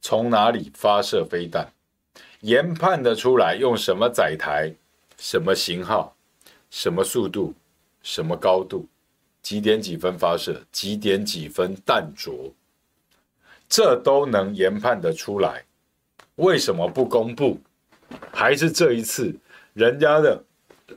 [0.00, 1.70] 从哪里发射飞弹，
[2.40, 4.72] 研判得出来用什么载台、
[5.18, 6.16] 什么型号、
[6.70, 7.54] 什么速度、
[8.02, 8.86] 什么高度、
[9.42, 12.52] 几点几分发射、几点几分弹着，
[13.68, 15.64] 这都能研判得出来。
[16.36, 17.60] 为什么不公布？
[18.32, 19.34] 还是这一次
[19.74, 20.42] 人家的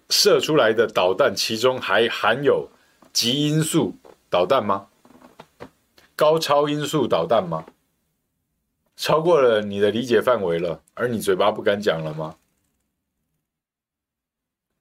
[0.10, 2.68] 射出来的导弹，其中还含有
[3.12, 3.94] 极音速
[4.30, 4.88] 导弹吗？
[6.16, 7.66] 高超音速导弹吗？
[8.96, 12.36] 超过了你的理解范围了，而你嘴巴不敢讲了吗？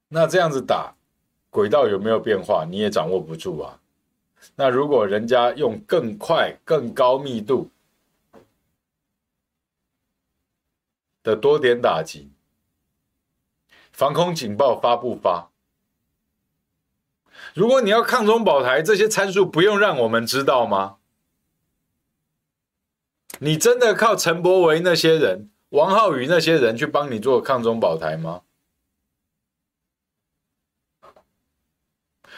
[0.09, 0.95] 那这样子打，
[1.49, 2.67] 轨道有没有变化？
[2.69, 3.81] 你也掌握不住啊。
[4.57, 7.71] 那如果人家用更快、更高密度
[11.23, 12.31] 的多点打击，
[13.93, 15.51] 防空警报发不发？
[17.55, 20.99] 如果你要抗中保台，这些参数不用让我们知道吗？
[23.39, 28.43] 你真的靠陈柏惟那些人、王浩宇那些人去帮你做抗中保台吗？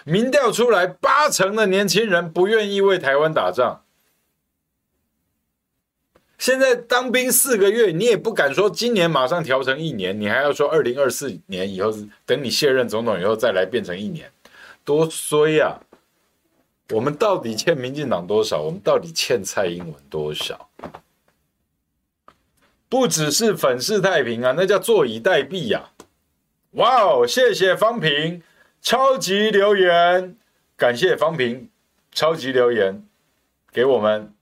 [0.04, 3.82] 民调出来，八成的年轻人不愿意为台湾打仗。
[6.36, 11.90] 现在当兵四个月，你也不敢说今年马上调成一年，你还要说二零二四年以后，
[12.26, 14.30] 等你卸任总统以后再来变成一年，
[14.84, 15.80] 多衰呀！
[16.90, 18.60] 我们到底欠民进党多少？
[18.60, 20.68] 我们到底欠蔡英文多少？
[22.88, 25.90] 不只是粉饰太平啊，那叫坐以待毙呀！
[26.72, 28.42] 哇哦，谢谢方平
[28.82, 30.36] 超级留言，
[30.76, 31.68] 感谢方平
[32.12, 33.04] 超级留言，
[33.72, 34.32] 给我们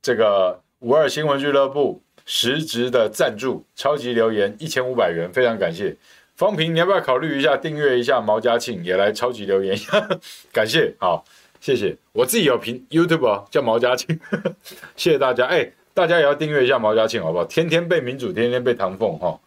[0.00, 5.96] 这个五二新闻俱乐部实质的赞助，超级留言一千五百元，非常感谢
[6.34, 9.78] 方平，你要不要考虑一下订阅一下毛家庆，也来超级留言？
[10.50, 11.24] 感谢，好。
[11.60, 14.18] 谢谢，我自己有频 YouTube 哦，叫毛家庆，
[14.96, 17.44] 谢谢大家，哎，大家也要订阅一下毛家庆，好不好？
[17.44, 19.38] 天天被民主，天天被唐凤，哈，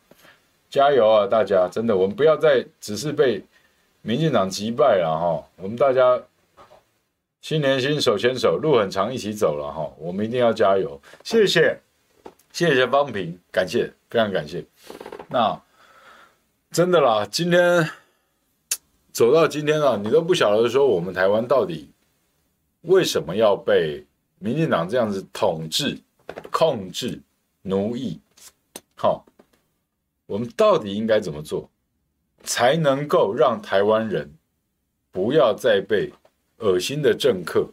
[0.70, 3.44] 加油啊，大家，真的，我们不要再只是被
[4.04, 6.22] 民进党击败了，哈，我们大家
[7.42, 11.80] 心连心，手牵手，路很长，一起走了，哈，我们一定要加油，谢谢，
[12.52, 14.64] 谢谢方平，感谢，非常感谢，
[15.30, 15.60] 那
[16.70, 17.90] 真的啦，今天
[19.12, 21.90] 走到今天啊，你都不晓得说我们台湾到底。
[22.84, 24.06] 为什么要被
[24.40, 25.98] 民进党这样子统治、
[26.52, 27.20] 控制、
[27.62, 28.20] 奴役？
[28.96, 29.26] 好，
[30.26, 31.70] 我们到底应该怎么做，
[32.44, 34.30] 才能够让台湾人
[35.12, 36.12] 不要再被
[36.58, 37.68] 恶心的政客，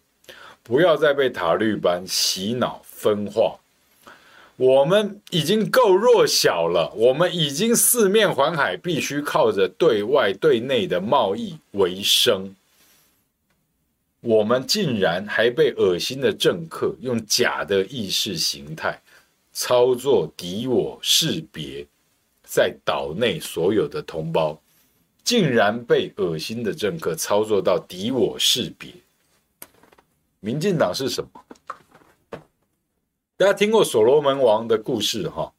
[0.62, 3.56] 不要再被塔绿班洗脑分化？
[4.56, 12.54] 我们已经够弱小了，我们已经四面环海，必须靠着对外对内的贸易为生。
[14.20, 19.00] 我们竟然还被恶心的政客用假的意识形态
[19.52, 21.86] 操作敌我识别，
[22.44, 24.60] 在岛内所有的同胞，
[25.24, 28.92] 竟然被恶心的政客操作到敌我识别。
[30.40, 32.40] 民进党是什么？
[33.38, 35.50] 大家听过所罗门王的故事哈？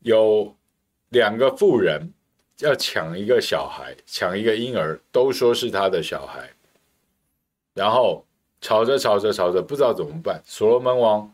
[0.00, 0.56] 有
[1.10, 2.12] 两个妇人
[2.60, 6.50] 要抢一个小孩，抢一个婴儿，都说是他的小孩。
[7.76, 8.24] 然后
[8.62, 10.40] 吵着吵着吵着，不知道怎么办。
[10.46, 11.30] 所罗门王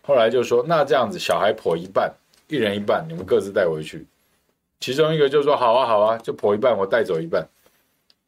[0.00, 2.10] 后来就说：“那这样子，小孩剖一半，
[2.48, 4.06] 一人一半，你们各自带回去。”
[4.80, 7.46] 其中一个就说：“好啊，好啊，就剖一半，我带走一半。”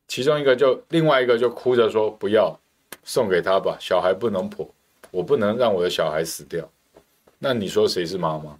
[0.06, 2.54] 其中一个就另外一个就哭着说：“不要，
[3.02, 4.68] 送给他吧，小孩不能剖，
[5.10, 6.68] 我不能让我的小孩死掉。”
[7.40, 8.58] 那你说谁是妈妈？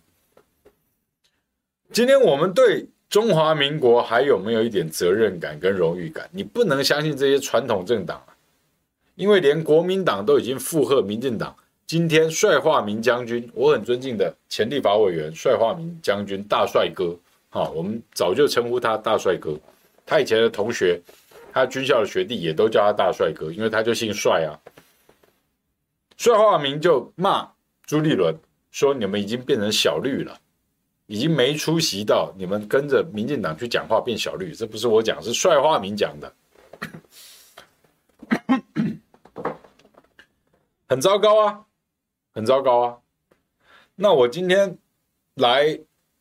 [1.93, 6.27] 今天我们对中华民国还有没有一点责任感跟荣誉感？
[6.33, 8.21] 你不能相信这些传统政党。
[9.15, 11.55] 因为连国民党都已经附和民进党，
[11.87, 17.17] 今天帅化民将军，我很尊敬的前立法委员帅化民将军大帅哥，
[17.49, 19.57] 好，我们早就称呼他大帅哥。
[20.05, 21.01] 他以前的同学，
[21.53, 24.59] 他军校的学弟也都叫他大帅哥，因为他就姓帅啊。
[26.17, 27.49] 帅化民就骂
[27.87, 28.37] 朱立伦
[28.71, 30.37] 说：“你们已经变成小绿了，
[31.07, 36.33] 已经没出息到你们跟着民进党去讲话变小绿。”这不是我讲，是帅化民讲的。
[40.87, 41.61] 很糟糕啊，
[42.35, 42.99] 很糟糕啊！
[43.95, 44.77] 那我今天
[45.35, 45.79] 来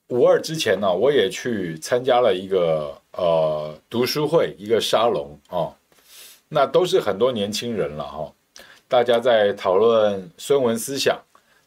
[0.07, 5.73] 五二之前呢、我也去参加了一个呃读书会，一个沙龙啊。
[6.47, 8.31] 那都是很多年轻人了哈，
[8.87, 11.19] 大家在讨论孙文思想，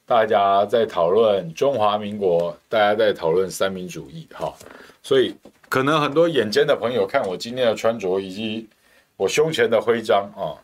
[0.07, 4.55] 大家在讨论中华民国，大家在讨论三民主义哈。
[5.03, 5.35] 所以
[5.69, 8.69] 可能很多眼尖的朋友看我今天的穿着以及
[9.17, 10.55] 我胸前的徽章啊，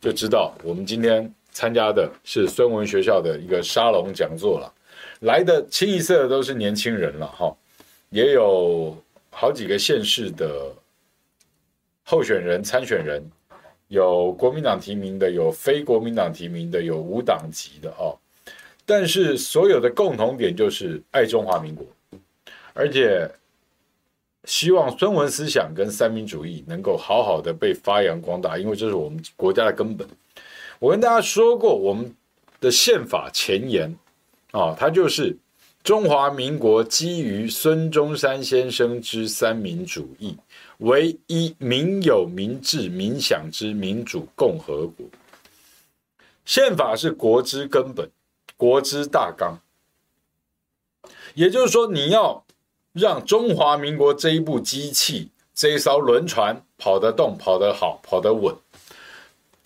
[0.00, 4.72] 就知道我们今天参加的是孙文学校的一个沙龙讲座了。
[5.22, 7.52] 来的清一色的都是年轻人了哈，
[8.10, 8.96] 也有
[9.32, 10.72] 好几个县市的
[12.04, 13.20] 候选人、参选人，
[13.88, 18.16] 有国民党提名的，有非国民党提名的，有无党籍的哦。
[18.86, 21.84] 但是所有的共同点就是爱中华民国，
[22.72, 23.28] 而且
[24.44, 30.06] 希望孙文思想跟三民主义能够好好的被发扬光大，因为这是我们国家的根本。
[30.78, 32.14] 我跟大家说过，我们
[32.60, 33.96] 的宪法前言。
[34.52, 35.36] 啊、哦，它就是
[35.82, 40.36] 中华民国基于孙中山先生之三民主义，
[40.78, 45.06] 为一民有、民治、民享之民主共和国。
[46.46, 48.10] 宪法是国之根本，
[48.56, 49.60] 国之大纲。
[51.34, 52.42] 也就是说，你要
[52.92, 58.54] 让中华民国这一部机器、这一艘轮船跑得动、跑得好、跑得稳，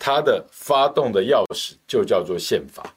[0.05, 2.93] 它的发动的钥匙就叫做宪法。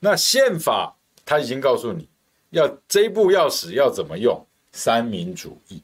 [0.00, 0.96] 那宪法
[1.26, 2.08] 他已经告诉你
[2.48, 4.42] 要这一部钥匙要怎么用，
[4.72, 5.82] 三民主义。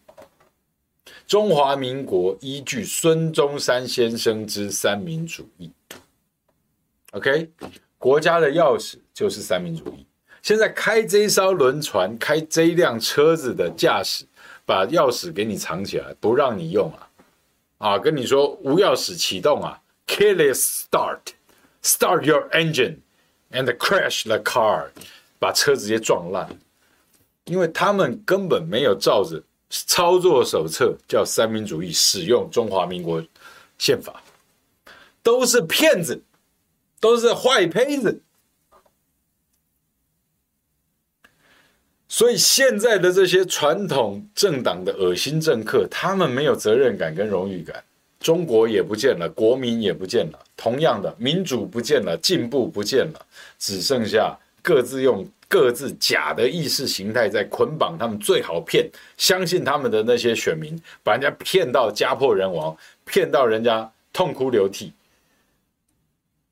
[1.26, 5.70] 中华民国依据孙中山先生之三民主义
[7.10, 7.50] ，OK，
[7.98, 10.06] 国家的钥匙就是三民主义。
[10.40, 14.24] 现在开这艘轮船、开这辆车子的驾驶，
[14.64, 17.10] 把钥匙给你藏起来，不让你用啊，
[17.76, 22.96] 啊，跟你说无钥匙启动啊，Keyless start，start your engine。
[23.54, 24.86] And crash the car，
[25.38, 26.48] 把车直接撞烂，
[27.44, 33.22] 因为他们根本没有照着操作手册叫三民主义使用中华民国
[33.76, 34.22] 宪法，
[35.22, 36.22] 都是骗子，
[36.98, 38.22] 都是坏胚子。
[42.08, 47.84] 所以现在的这些传统政党的恶心政客，他们没有责任感跟荣誉感。
[48.22, 53.26] 中国也不见了，国民也不见了，同样的民主不见了，进步不见了，
[53.58, 64.92] 只剩下各自用各自假的意识形态在捆绑他们最好骗，相信他们的那些选民，把人家骗到家破人亡，骗到人家痛哭流涕，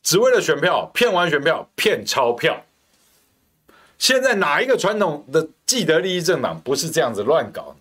[0.02, 2.60] 只为了选票，骗完选票骗钞票。
[3.96, 7.76] 现在哪一个传统的既得利益政党不是这样子乱搞？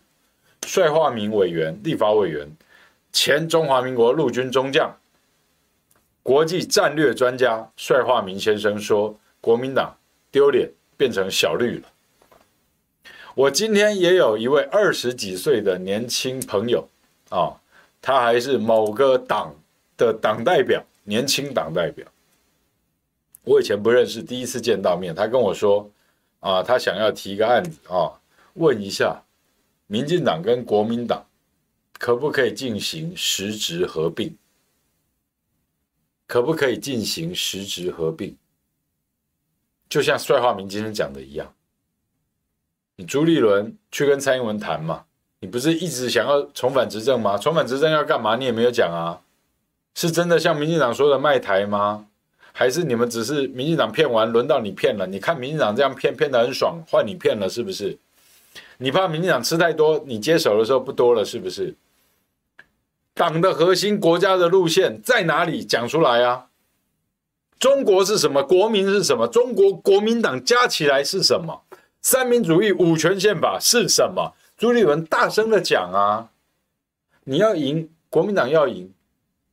[0.68, 2.48] 帅化民委员、立法委员。
[3.12, 4.96] 前中华民国陆军中将、
[6.22, 9.98] 国际战略专家帅化民先生说：“国民党
[10.32, 11.88] 丢脸，变成小绿了。”
[13.36, 16.88] 我今天也有一位二十几岁的年轻朋友
[17.30, 17.56] 啊，
[18.02, 19.56] 他还是某个党
[19.98, 22.06] 的党代表，年轻党代表。
[23.44, 25.90] 我以前不认识，第一次见到面，他跟我说
[26.42, 28.12] ：“啊，他想要提一个案子啊，
[28.54, 29.24] 问一下
[29.88, 31.26] 民进党跟国民党。”
[32.00, 34.36] 可不可以进行实质合并？
[36.26, 38.36] 可不可以进行实质合并？
[39.90, 41.54] 就像帅化民今天讲的一样，
[42.96, 45.04] 你朱立伦去跟蔡英文谈嘛？
[45.42, 47.38] 你不是一直想要重返执政吗？
[47.38, 48.38] 重返执政要干嘛？
[48.38, 49.20] 你也没有讲啊。
[49.96, 52.08] 是真的像民进党说的卖台吗？
[52.54, 55.06] 还是你们只是民进党骗完，轮到你骗了？
[55.06, 57.98] 你看民进党这样骗骗得很爽，换你骗了是不是？
[58.78, 61.76] 你怕民进党吃太多，你接手的时候不多了是不是？
[63.20, 65.62] 党的核心，国家的路线在哪里？
[65.62, 66.48] 讲出来啊！
[67.60, 68.42] 中国是什么？
[68.42, 69.28] 国民是什么？
[69.28, 71.64] 中国国民党加起来是什么？
[72.02, 74.34] 三民主义、五权宪法是什么？
[74.58, 76.30] 朱立伦大声的讲啊！
[77.26, 78.90] 你要赢，国民党要赢，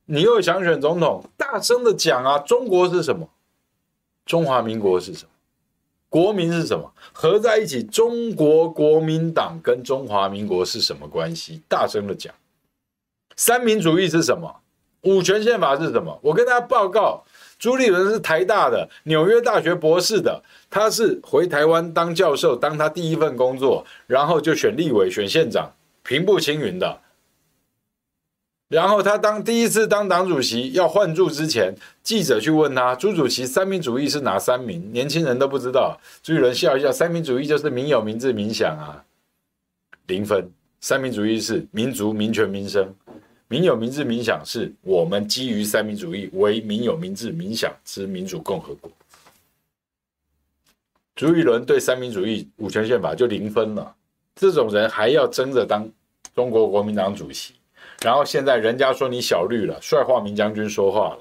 [0.05, 2.39] 你又想选总统，大声的讲啊！
[2.39, 3.27] 中国是什么？
[4.25, 5.29] 中华民国是什么？
[6.07, 6.89] 国民是什么？
[7.11, 11.61] 合在一起，中国国民党跟中华民国是什么关系？
[11.67, 12.33] 大声的讲。
[13.37, 14.53] 三民主义是什么？
[15.03, 16.19] 五权宪法是什么？
[16.21, 17.23] 我跟大家报告，
[17.57, 25.71] 朱立伦是台大的，纽约大学博士的，他是回台湾当教授，当他第一份工作，然后就选立委、选县长，
[26.03, 26.99] 平步青云的。
[28.69, 31.73] 然后他当第一次当党主席要换柱之前，
[32.03, 35.97] 记者去问他：“朱主席，三民主义是哪三民？”年轻人都不知道。
[36.21, 39.05] 朱立伦笑一笑：“三民主义就是民有、民治、民享啊。”
[40.07, 40.51] 零分。
[40.81, 42.93] 三民主义是民族、民权、民生。
[43.49, 48.91] 民有、民治、民享，是我们基于三民主义为民有、民治、民享之民主共和国。
[51.15, 53.95] 朱一伦对三民主义、五权宪法就零分了，
[54.35, 55.89] 这种人还要争着当
[56.35, 57.53] 中国国民党主席，
[58.01, 61.19] 然后现在人家说你小绿了，帅化民将军说话了，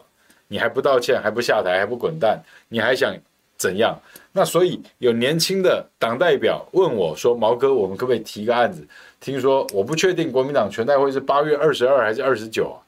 [0.48, 3.16] 你还不道歉，还不下台，还不滚蛋，你还想
[3.56, 3.98] 怎样？
[4.32, 8.86] 那所以有年轻的党代表问我说：“毛哥，我们可不可以提个案子？”
[9.20, 12.78] 听说我不确定国民党全代会是八月二十二还是二十九啊？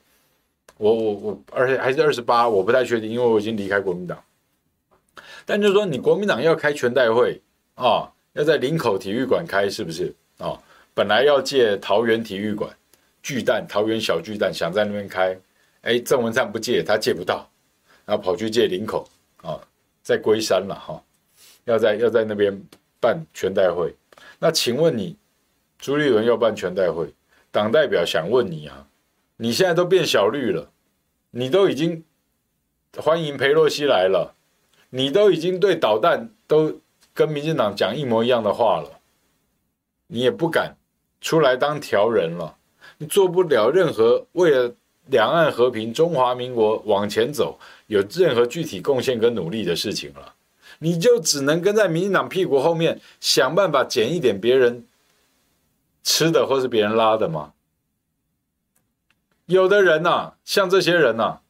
[0.76, 4.22] 我我我，而且还是二十八，我不太确定，因为我已经离开国民党。
[5.44, 7.40] 但就是说，你国民党要开全代会
[7.74, 10.56] 啊、要在林口体育馆开，是不是啊、
[10.94, 12.70] 本来要借桃园体育馆
[13.22, 15.36] 巨蛋，桃园小巨蛋，想在那边开，
[15.82, 17.48] 哎，郑文灿不借，他借不到，
[18.04, 19.08] 然后跑去借林口
[19.42, 19.58] 啊、
[20.02, 21.02] 在龟山了哈、
[21.64, 22.56] 要在要在那边
[23.00, 23.92] 办全代会。
[24.38, 25.16] 那请问你，
[25.78, 27.14] 朱立伦要办全代会，
[27.50, 28.86] 党代表想问你啊，
[29.36, 30.70] 你现在都变小绿了，
[31.30, 32.04] 你都已经
[32.96, 34.34] 欢迎裴洛西来了，
[34.90, 36.80] 你都已经对导弹都
[37.14, 39.00] 跟民进党讲一模一样的话了，
[40.08, 40.76] 你也不敢
[41.20, 42.56] 出来当调人了，
[42.98, 44.74] 你做不了任何为了
[45.06, 50.34] 两岸和平、中华民国往前走有任何具体贡献跟努力的事情了。
[50.80, 54.84] 你就只能跟在民进党屁股后面想办法捡一点别人
[56.08, 57.52] 吃的或是别人拉的吗？
[59.44, 61.40] 有的人呐、像这些人呐、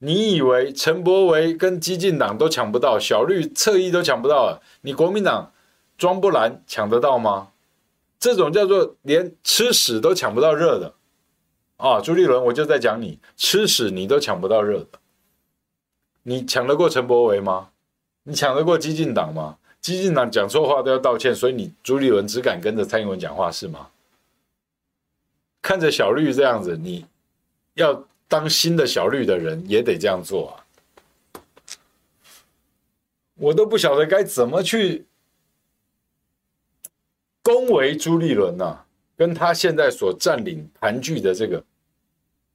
[0.00, 5.52] 你以为陈柏惟跟激进党都抢不到，小绿侧翼都抢不到了，你国民党
[5.96, 7.52] 装不蓝抢得到吗？
[8.18, 10.94] 这种叫做连吃屎都抢不到热的
[11.76, 12.00] 啊！
[12.00, 14.98] 朱立伦，我就在讲你吃屎你都抢不到热的，
[16.24, 17.68] 你抢得过陈柏惟吗？
[18.24, 19.58] 你抢得过激进党吗？
[19.80, 23.86] 激进党讲错话都要道歉，所以你朱立伦只敢跟着蔡英文讲话是吗？
[25.60, 27.04] 看着小绿这样子，你
[27.74, 30.64] 要当新的小绿的人也得这样做啊！
[33.34, 35.06] 我都不晓得该怎么去
[37.42, 38.84] 恭维朱立伦呐，
[39.16, 41.62] 跟他现在所占领盘踞的这个，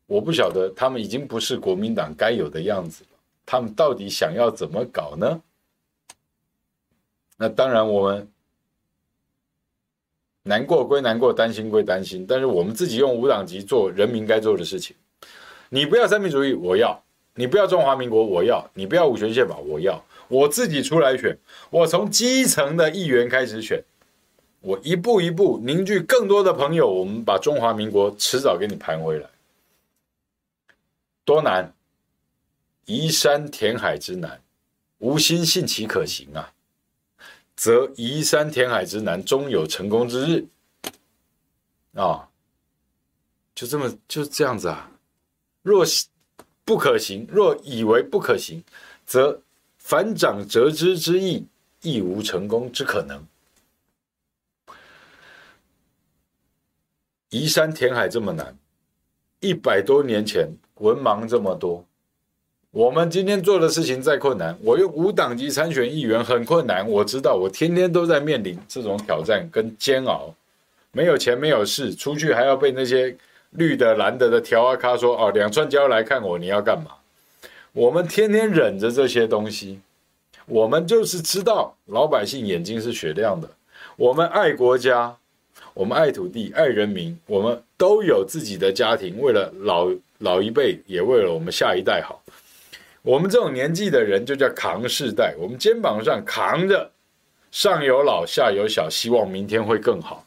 [0.05, 3.09] 我不晓得他们已经不是国民党该有的样子了，
[3.45, 5.41] 他们到底想要怎么搞呢？
[7.37, 8.27] 那当然，我们
[10.43, 14.95] 难过归难过，担心归担心，但是我们自己用无党籍做人民该做的事情。
[15.69, 16.95] 你不要三民主义，我要；
[17.35, 20.03] 你不要中华民国，我要；你不要五权宪法，我要。
[20.27, 21.37] 我自己出来选，
[21.69, 23.83] 我从基层的议员开始选，
[24.61, 29.27] 我一步一步凝聚更多的朋友，我们把中华民国迟早给你盘回来。
[31.25, 31.73] 多难？
[32.85, 34.41] 移山填海之难，
[34.99, 36.52] 无心信其可行啊！
[37.55, 40.45] 则移山填海之难，终有成功之日。
[41.93, 42.27] 啊、
[43.53, 44.91] 就这么就这样子啊。
[45.61, 45.85] 若
[46.65, 48.63] 不可行，若以为不可行，
[49.05, 49.41] 则
[49.77, 51.45] 反掌折枝之意，
[51.81, 53.25] 亦无成功之可能。
[57.29, 58.57] 移山填海这么难，
[59.39, 61.85] 一百多年前文盲这么多。
[62.73, 66.89] 我们今天做的事情再困难，我用无党籍参选议员很困难。
[66.89, 70.33] 我知道，我天天都在面临这种挑战跟煎熬，
[70.91, 73.15] 没有钱，没有势，出去还要被那些
[73.51, 76.93] 绿的、蓝的的条啊咖说哦，两串胶来看我，你要干嘛？
[77.73, 79.79] 我们天天忍着这些东西，
[80.47, 83.47] 我们就是知道老百姓眼睛是雪亮的，
[83.97, 85.15] 我们爱国家，
[85.75, 92.19] 我们爱土地，爱人民，我们都有自己的家庭，为了老老一辈，也为了我们下一代好。
[93.03, 96.89] 我们这种年纪的人就叫扛世代，我们肩膀上扛着
[97.51, 100.25] 上有老下有小，希望明天会更好。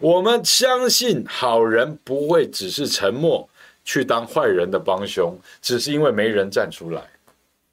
[0.00, 3.48] 我们相信好人不会只是沉默
[3.84, 7.00] 去当坏人的帮凶，只是因为没人站出来。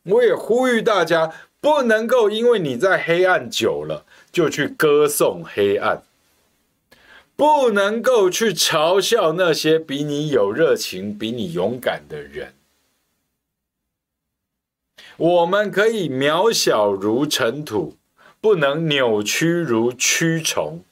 [0.04, 6.04] 我也呼吁大家不能够因为你在黑暗久了就去歌颂黑暗，
[7.36, 12.54] 不能够去嘲笑那些比你有热情、比你勇敢的人。
[15.18, 17.96] 我们可以渺小如尘土，
[18.42, 20.84] 不能扭曲如蛆虫。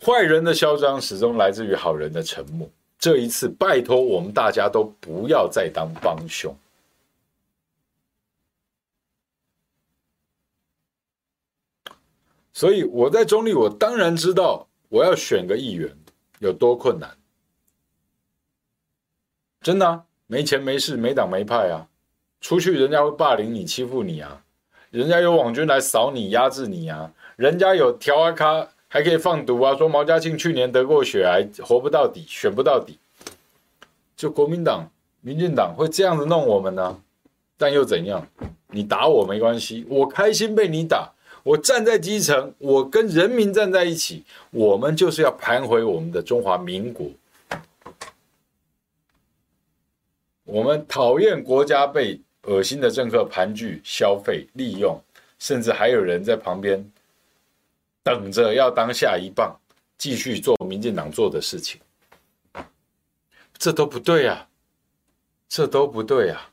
[0.00, 2.68] 坏人的嚣张始终来自于好人的沉默。
[2.98, 6.56] 这一次，拜托我们大家都不要再当帮凶。
[12.52, 15.96] 所以我在中立，我当然知道我要选个议员
[16.40, 17.16] 有多困难。
[19.60, 21.86] 真的，没钱没势没党没派啊，
[22.40, 24.42] 出去人家会霸凌你欺负你啊，
[24.90, 32.98] 人家有网军来扫你压制你啊，人家有条啊咖还可以放毒啊，说毛家庆去年得过血癌活不到底选不到底，
[34.16, 34.88] 就国民党
[35.20, 37.00] 民进党会这样子弄我们呢？
[37.56, 38.26] 但又怎样？
[38.70, 41.10] 你打我没关系，我开心被你打，
[41.42, 47.06] 我站在基层，我跟人民站在一起，我们就是要盘回我们的中华民国。
[50.48, 54.98] 我们讨厌国家被恶心的政客盘踞、消费、利用，
[55.38, 56.82] 甚至还有人在旁边
[58.02, 59.54] 等着要当下一棒。
[59.98, 61.80] 继续做民进党做的事情，
[63.58, 64.48] 这都不对啊，
[65.48, 66.50] 这都不对啊。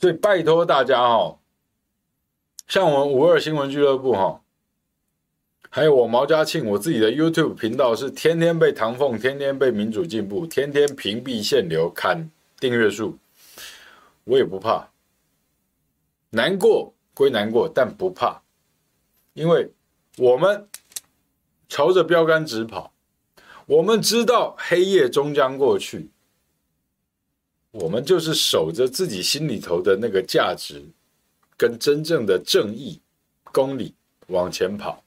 [0.00, 1.38] 所以拜托大家哈，
[2.72, 4.40] 像我们五二新闻俱乐部哈，
[5.68, 13.18] 还有我毛家庆，我自己的 YouTube 频道是天天被唐凤，天天被民主进步，天天屏蔽限流，砍订阅数，
[14.24, 14.88] 我也不怕，
[16.30, 18.40] 难过归难过，但不怕，
[19.34, 19.70] 因为
[20.16, 20.66] 我们
[21.68, 22.94] 朝着标杆直跑，
[23.66, 26.08] 我们知道黑夜终将过去。
[27.72, 30.82] 我们就是守着自己心里头的那个价值，
[31.62, 33.00] 跟真正的正义、
[33.52, 33.94] 公理
[34.26, 35.04] 往前跑。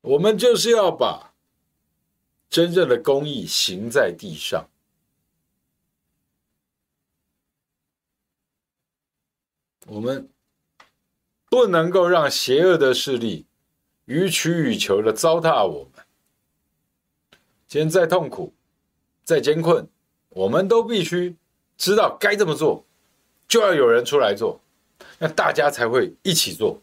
[0.00, 1.34] 我们就是要把
[2.48, 4.68] 真正的公义行在地上。
[9.86, 10.30] 我们
[11.50, 13.44] 不能够让邪恶的势力
[14.04, 16.06] 予取予求的糟蹋我们。
[17.66, 18.54] 今天再痛苦，
[19.24, 19.88] 再艰困，
[20.28, 21.36] 我们都必须
[21.84, 22.82] 知道该这么做，
[23.46, 24.58] 就要有人出来做，
[25.18, 26.80] 那大家才会一起做，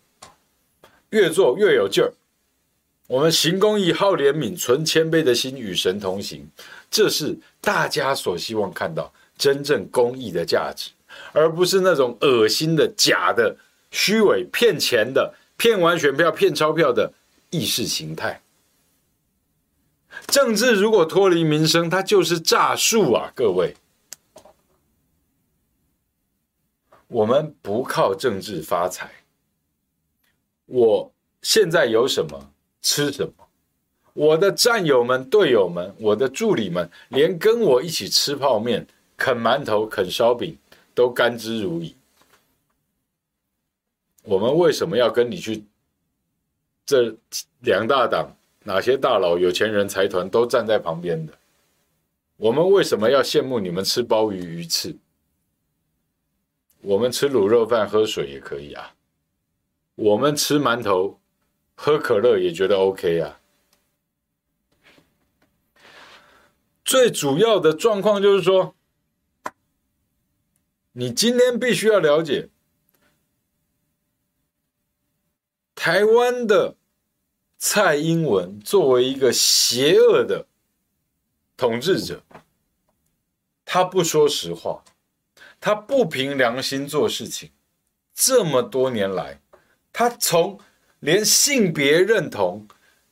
[1.10, 2.14] 越做越有劲儿。
[3.08, 6.48] 我们行公义、好怜悯、存谦卑的心，与神同行，
[6.92, 10.92] 这是大家所希望看到真正公义的价值，
[11.34, 13.58] 而不是那种恶心的、假的、
[13.90, 17.12] 虚伪、骗钱的、骗完选票骗钞票的
[17.50, 18.40] 意识形态。
[20.28, 23.32] 政治如果脱离民生，它就是诈术啊！
[23.34, 23.74] 各位，
[27.12, 29.12] 我们不靠政治发财。
[30.66, 33.34] 我现在有什么吃什么，
[34.14, 38.88] 我的战友们、队友们、我的助理们，连跟我一起吃泡面、
[39.18, 40.58] 啃馒头、啃烧饼
[40.96, 41.94] 都甘之如饴。
[44.24, 45.66] 我们为什么要跟你去？
[46.86, 47.14] 这
[47.60, 48.34] 两大党？
[48.64, 51.34] 哪些大佬、有钱人、财团都站在旁边的？
[52.38, 54.96] 我们为什么要羡慕你们吃鲍鱼鱼翅？
[56.82, 58.96] 我们吃卤肉饭、喝水也可以啊。
[59.96, 61.20] 我们吃馒头、
[61.76, 63.40] 喝可乐也觉得 OK 啊。
[66.84, 68.76] 最主要的状况就是说，
[70.92, 72.50] 你今天必须要了解
[75.76, 76.76] 台湾的。
[77.64, 80.48] 蔡英文作为一个邪恶的
[81.56, 82.24] 统治者，
[83.64, 84.84] 他不说实话，
[85.62, 87.52] 他不凭良心做事情。
[88.14, 89.40] 这么多年来，
[89.94, 90.60] 他从
[91.00, 92.68] 连性别认同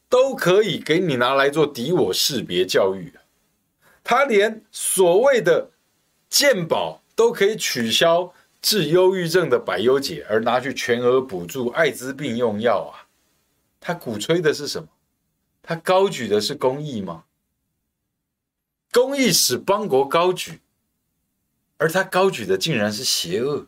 [0.09, 3.13] 都可以给你拿来做敌我识别教育，
[4.03, 5.71] 他连所谓的
[6.29, 13.07] 健保都可以取消治忧郁症的百忧解，而拿去全额补助艾滋病用药啊。
[13.79, 14.89] 他鼓吹的是什么？
[15.61, 17.23] 他高举的是公益吗？
[18.91, 20.59] 公益使邦国高举，
[21.79, 23.67] 而他高举的竟然是邪恶，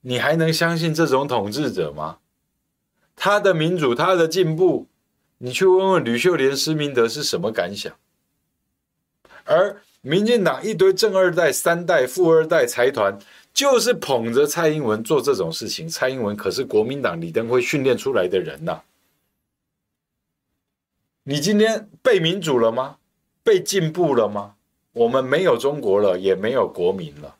[0.00, 2.18] 你还能相信这种统治者吗？
[3.16, 4.88] 他的民主，他的进步，
[5.38, 7.92] 你去问问吕秀莲、施明德是什么感想？
[9.44, 13.18] 而民进党一堆正二代、三代、富二代财团，
[13.52, 15.88] 就是捧着蔡英文做这种事情。
[15.88, 18.82] 蔡英文可是国民党李登辉训练出来的人呐、
[21.24, 22.98] 你今天被民主了吗？
[23.42, 24.54] 被进步了吗？
[24.94, 27.36] 我们没有中国了，也没有国民了。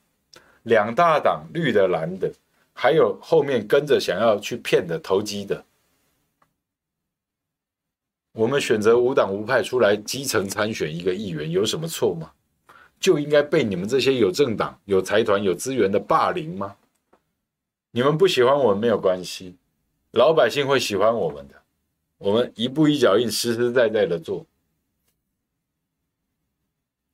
[0.65, 2.31] 两大党，绿的、蓝的，
[2.73, 5.65] 还有后面跟着想要去骗的、投机的。
[8.33, 12.33] 我们选择无党无派出来基层参选一个议员，有什么错吗？
[12.99, 16.75] 就应该被你们这些有政党、有财团、有资源的霸凌吗？
[17.93, 19.55] 你们不喜欢我们没有关系，
[20.11, 21.55] 老百姓会喜欢我们的。
[22.19, 24.45] 我们一步一脚印，实实在在的做。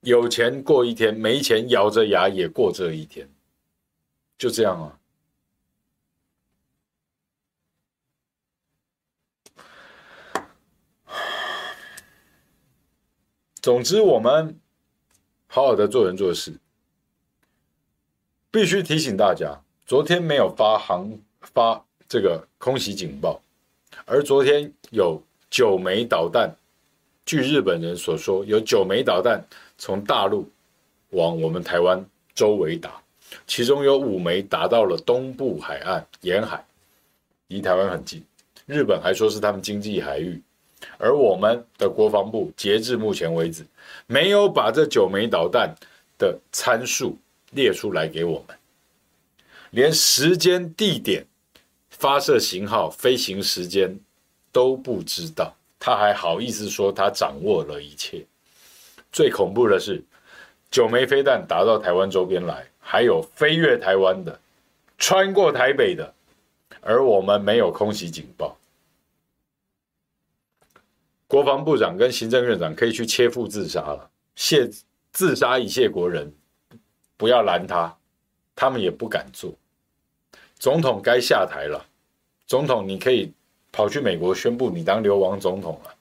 [0.00, 3.28] 有钱过一天，没钱咬着牙也过这一天，
[4.38, 4.96] 就这样啊。
[13.60, 14.58] 总之，我们
[15.46, 16.58] 好好的做人做事。
[18.50, 23.40] 必须提醒大家，昨天没有发航发这个空袭警报。
[24.06, 26.56] 而昨天有九枚导弹，
[27.30, 29.40] 据日本人所说，有九枚导弹
[29.78, 30.50] 从大陆
[31.10, 32.04] 往我们台湾
[32.34, 33.00] 周围打，
[33.46, 36.66] 其中有五枚打到了东部海岸沿海，
[37.46, 38.20] 离台湾很近。
[38.66, 40.42] 日本还说是他们经济海域，
[40.98, 43.64] 而我们的国防部截至目前为止，
[44.08, 45.72] 没有把这九枚导弹
[46.18, 47.16] 的参数
[47.52, 48.56] 列出来给我们，
[49.70, 51.24] 连时间、地点、
[51.90, 53.96] 发射型号、飞行时间
[54.50, 58.24] 都不知道，他还好意思说他掌握了一切。
[59.10, 60.00] 最恐怖的是，
[60.70, 64.38] 九枚飞弹打到台湾周边来，还有飞越台湾的、
[64.98, 66.14] 穿过台北的，
[66.80, 68.56] 而我们没有空袭警报。
[71.26, 74.68] 国防部长跟行政院长可以去切腹自杀了，谢
[75.12, 76.32] 自杀以谢国人，
[77.16, 77.96] 不要拦他，
[78.54, 79.52] 他们也不敢做。
[80.58, 81.86] 总统该下台了，
[82.46, 83.32] 总统你可以
[83.72, 85.94] 跑去美国宣布你当流亡总统了，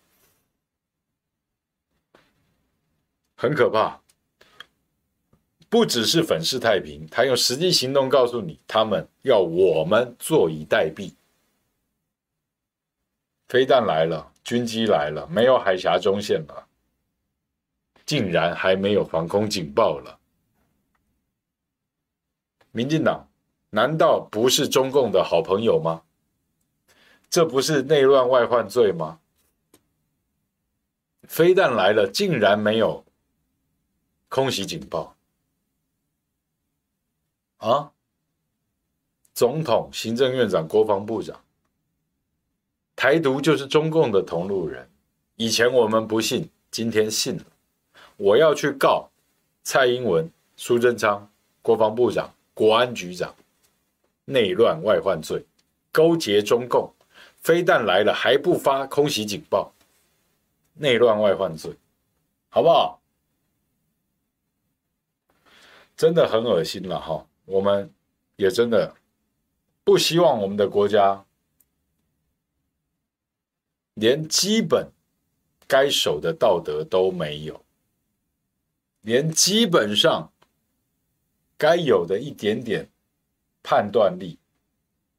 [3.36, 4.02] 很可怕。
[5.70, 11.14] 不只是粉饰太平，他用实际行动告诉你，他们要我们坐以待毙。
[13.48, 14.32] 飞弹来了。
[14.42, 16.68] 军机来了，没有海峡中线了，
[18.04, 20.18] 竟然还没有防空警报了。
[22.72, 23.30] 民进党
[23.70, 26.02] 难道不是中共的好朋友吗？
[27.30, 29.20] 这不是内乱外患罪吗？
[31.28, 33.06] 飞弹来了，竟然没有
[34.30, 35.16] 空袭警报
[37.58, 37.92] 啊！
[39.34, 41.40] 总统、行政院长、国防部长。
[42.96, 44.90] 台独就是中共的同路人，
[45.36, 47.46] 以前我们不信，今天信了。
[48.18, 49.10] 我要去告
[49.64, 53.34] 蔡英文、苏贞昌、国防部长、国安局长，
[54.26, 55.46] 内乱外患罪，
[55.92, 56.92] 勾结中共，
[57.42, 59.74] 飞弹来了还不发空袭警报，
[60.74, 61.76] 内乱外患罪，
[62.50, 63.02] 好不好？
[65.96, 67.94] 真的很恶心了哈，我们
[68.38, 68.96] 也真的
[69.84, 71.26] 不希望我们的国家。
[73.96, 74.90] 连基本
[75.68, 77.66] 该守的道德都没有，
[79.02, 80.32] 连基本上
[81.58, 82.88] 该有的一点点
[83.62, 84.40] 判断力、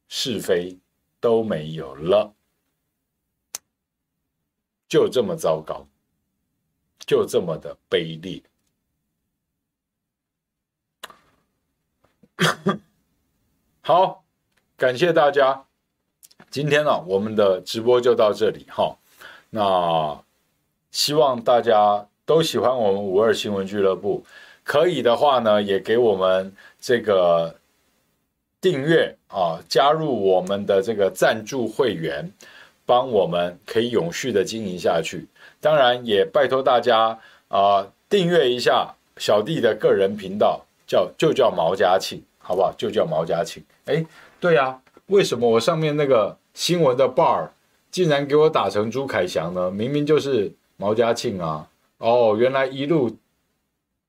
[0.07, 0.75] 是非
[1.21, 2.33] 都没有了，
[4.89, 5.87] 就这么糟糕，
[6.99, 8.43] 就这么的卑劣。
[13.81, 14.25] 好，
[14.75, 15.67] 感谢大家。
[16.49, 18.97] 今天呢、我们的直播就到这里哈。
[19.51, 20.21] 那
[20.89, 24.25] 希望大家都喜欢我们五二新闻俱乐部，
[24.63, 27.60] 可以的话呢，也给我们这个
[28.61, 32.31] 订阅啊，加入我们的这个赞助会员，
[32.85, 35.27] 帮我们可以永续的经营下去。
[35.59, 42.71] 当然，也拜托大家啊，订阅一下小弟的个人频道，叫就叫毛家庆，好不好？
[42.77, 43.61] 就叫毛家庆。
[43.85, 44.05] 哎，
[44.39, 46.37] 对呀、啊，为什么我上面那个？
[46.53, 47.47] 新闻的 bar
[47.91, 49.71] 竟然给我打成朱凯翔呢？
[49.71, 51.65] 明明就是毛家庆啊！
[51.97, 53.17] 哦，原来一路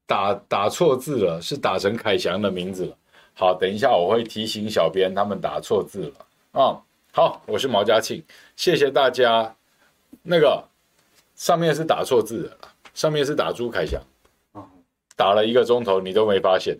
[0.08, 2.96] 打打错字了，是打成凯翔的名字了。
[3.34, 6.82] 好，等一下我会提醒小编他们打错字了啊、嗯！
[7.12, 8.22] 好，我是毛家庆，
[8.56, 9.54] 谢谢大家。
[10.22, 10.64] 那个
[11.34, 12.56] 上面是打错字的，
[12.94, 14.00] 上面是打朱凯翔，
[15.16, 16.76] 打了一个钟头你都没发现。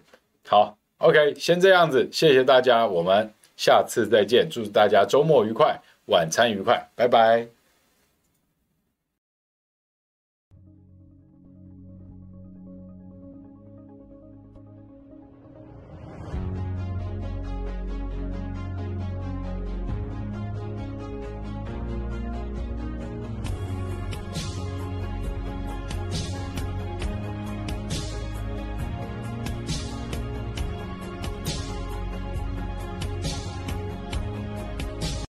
[0.46, 3.32] 好，OK，先这样子，谢谢大家，我们。
[3.55, 7.61] 下次再见，祝大家周末愉快，晚餐愉快，拜拜。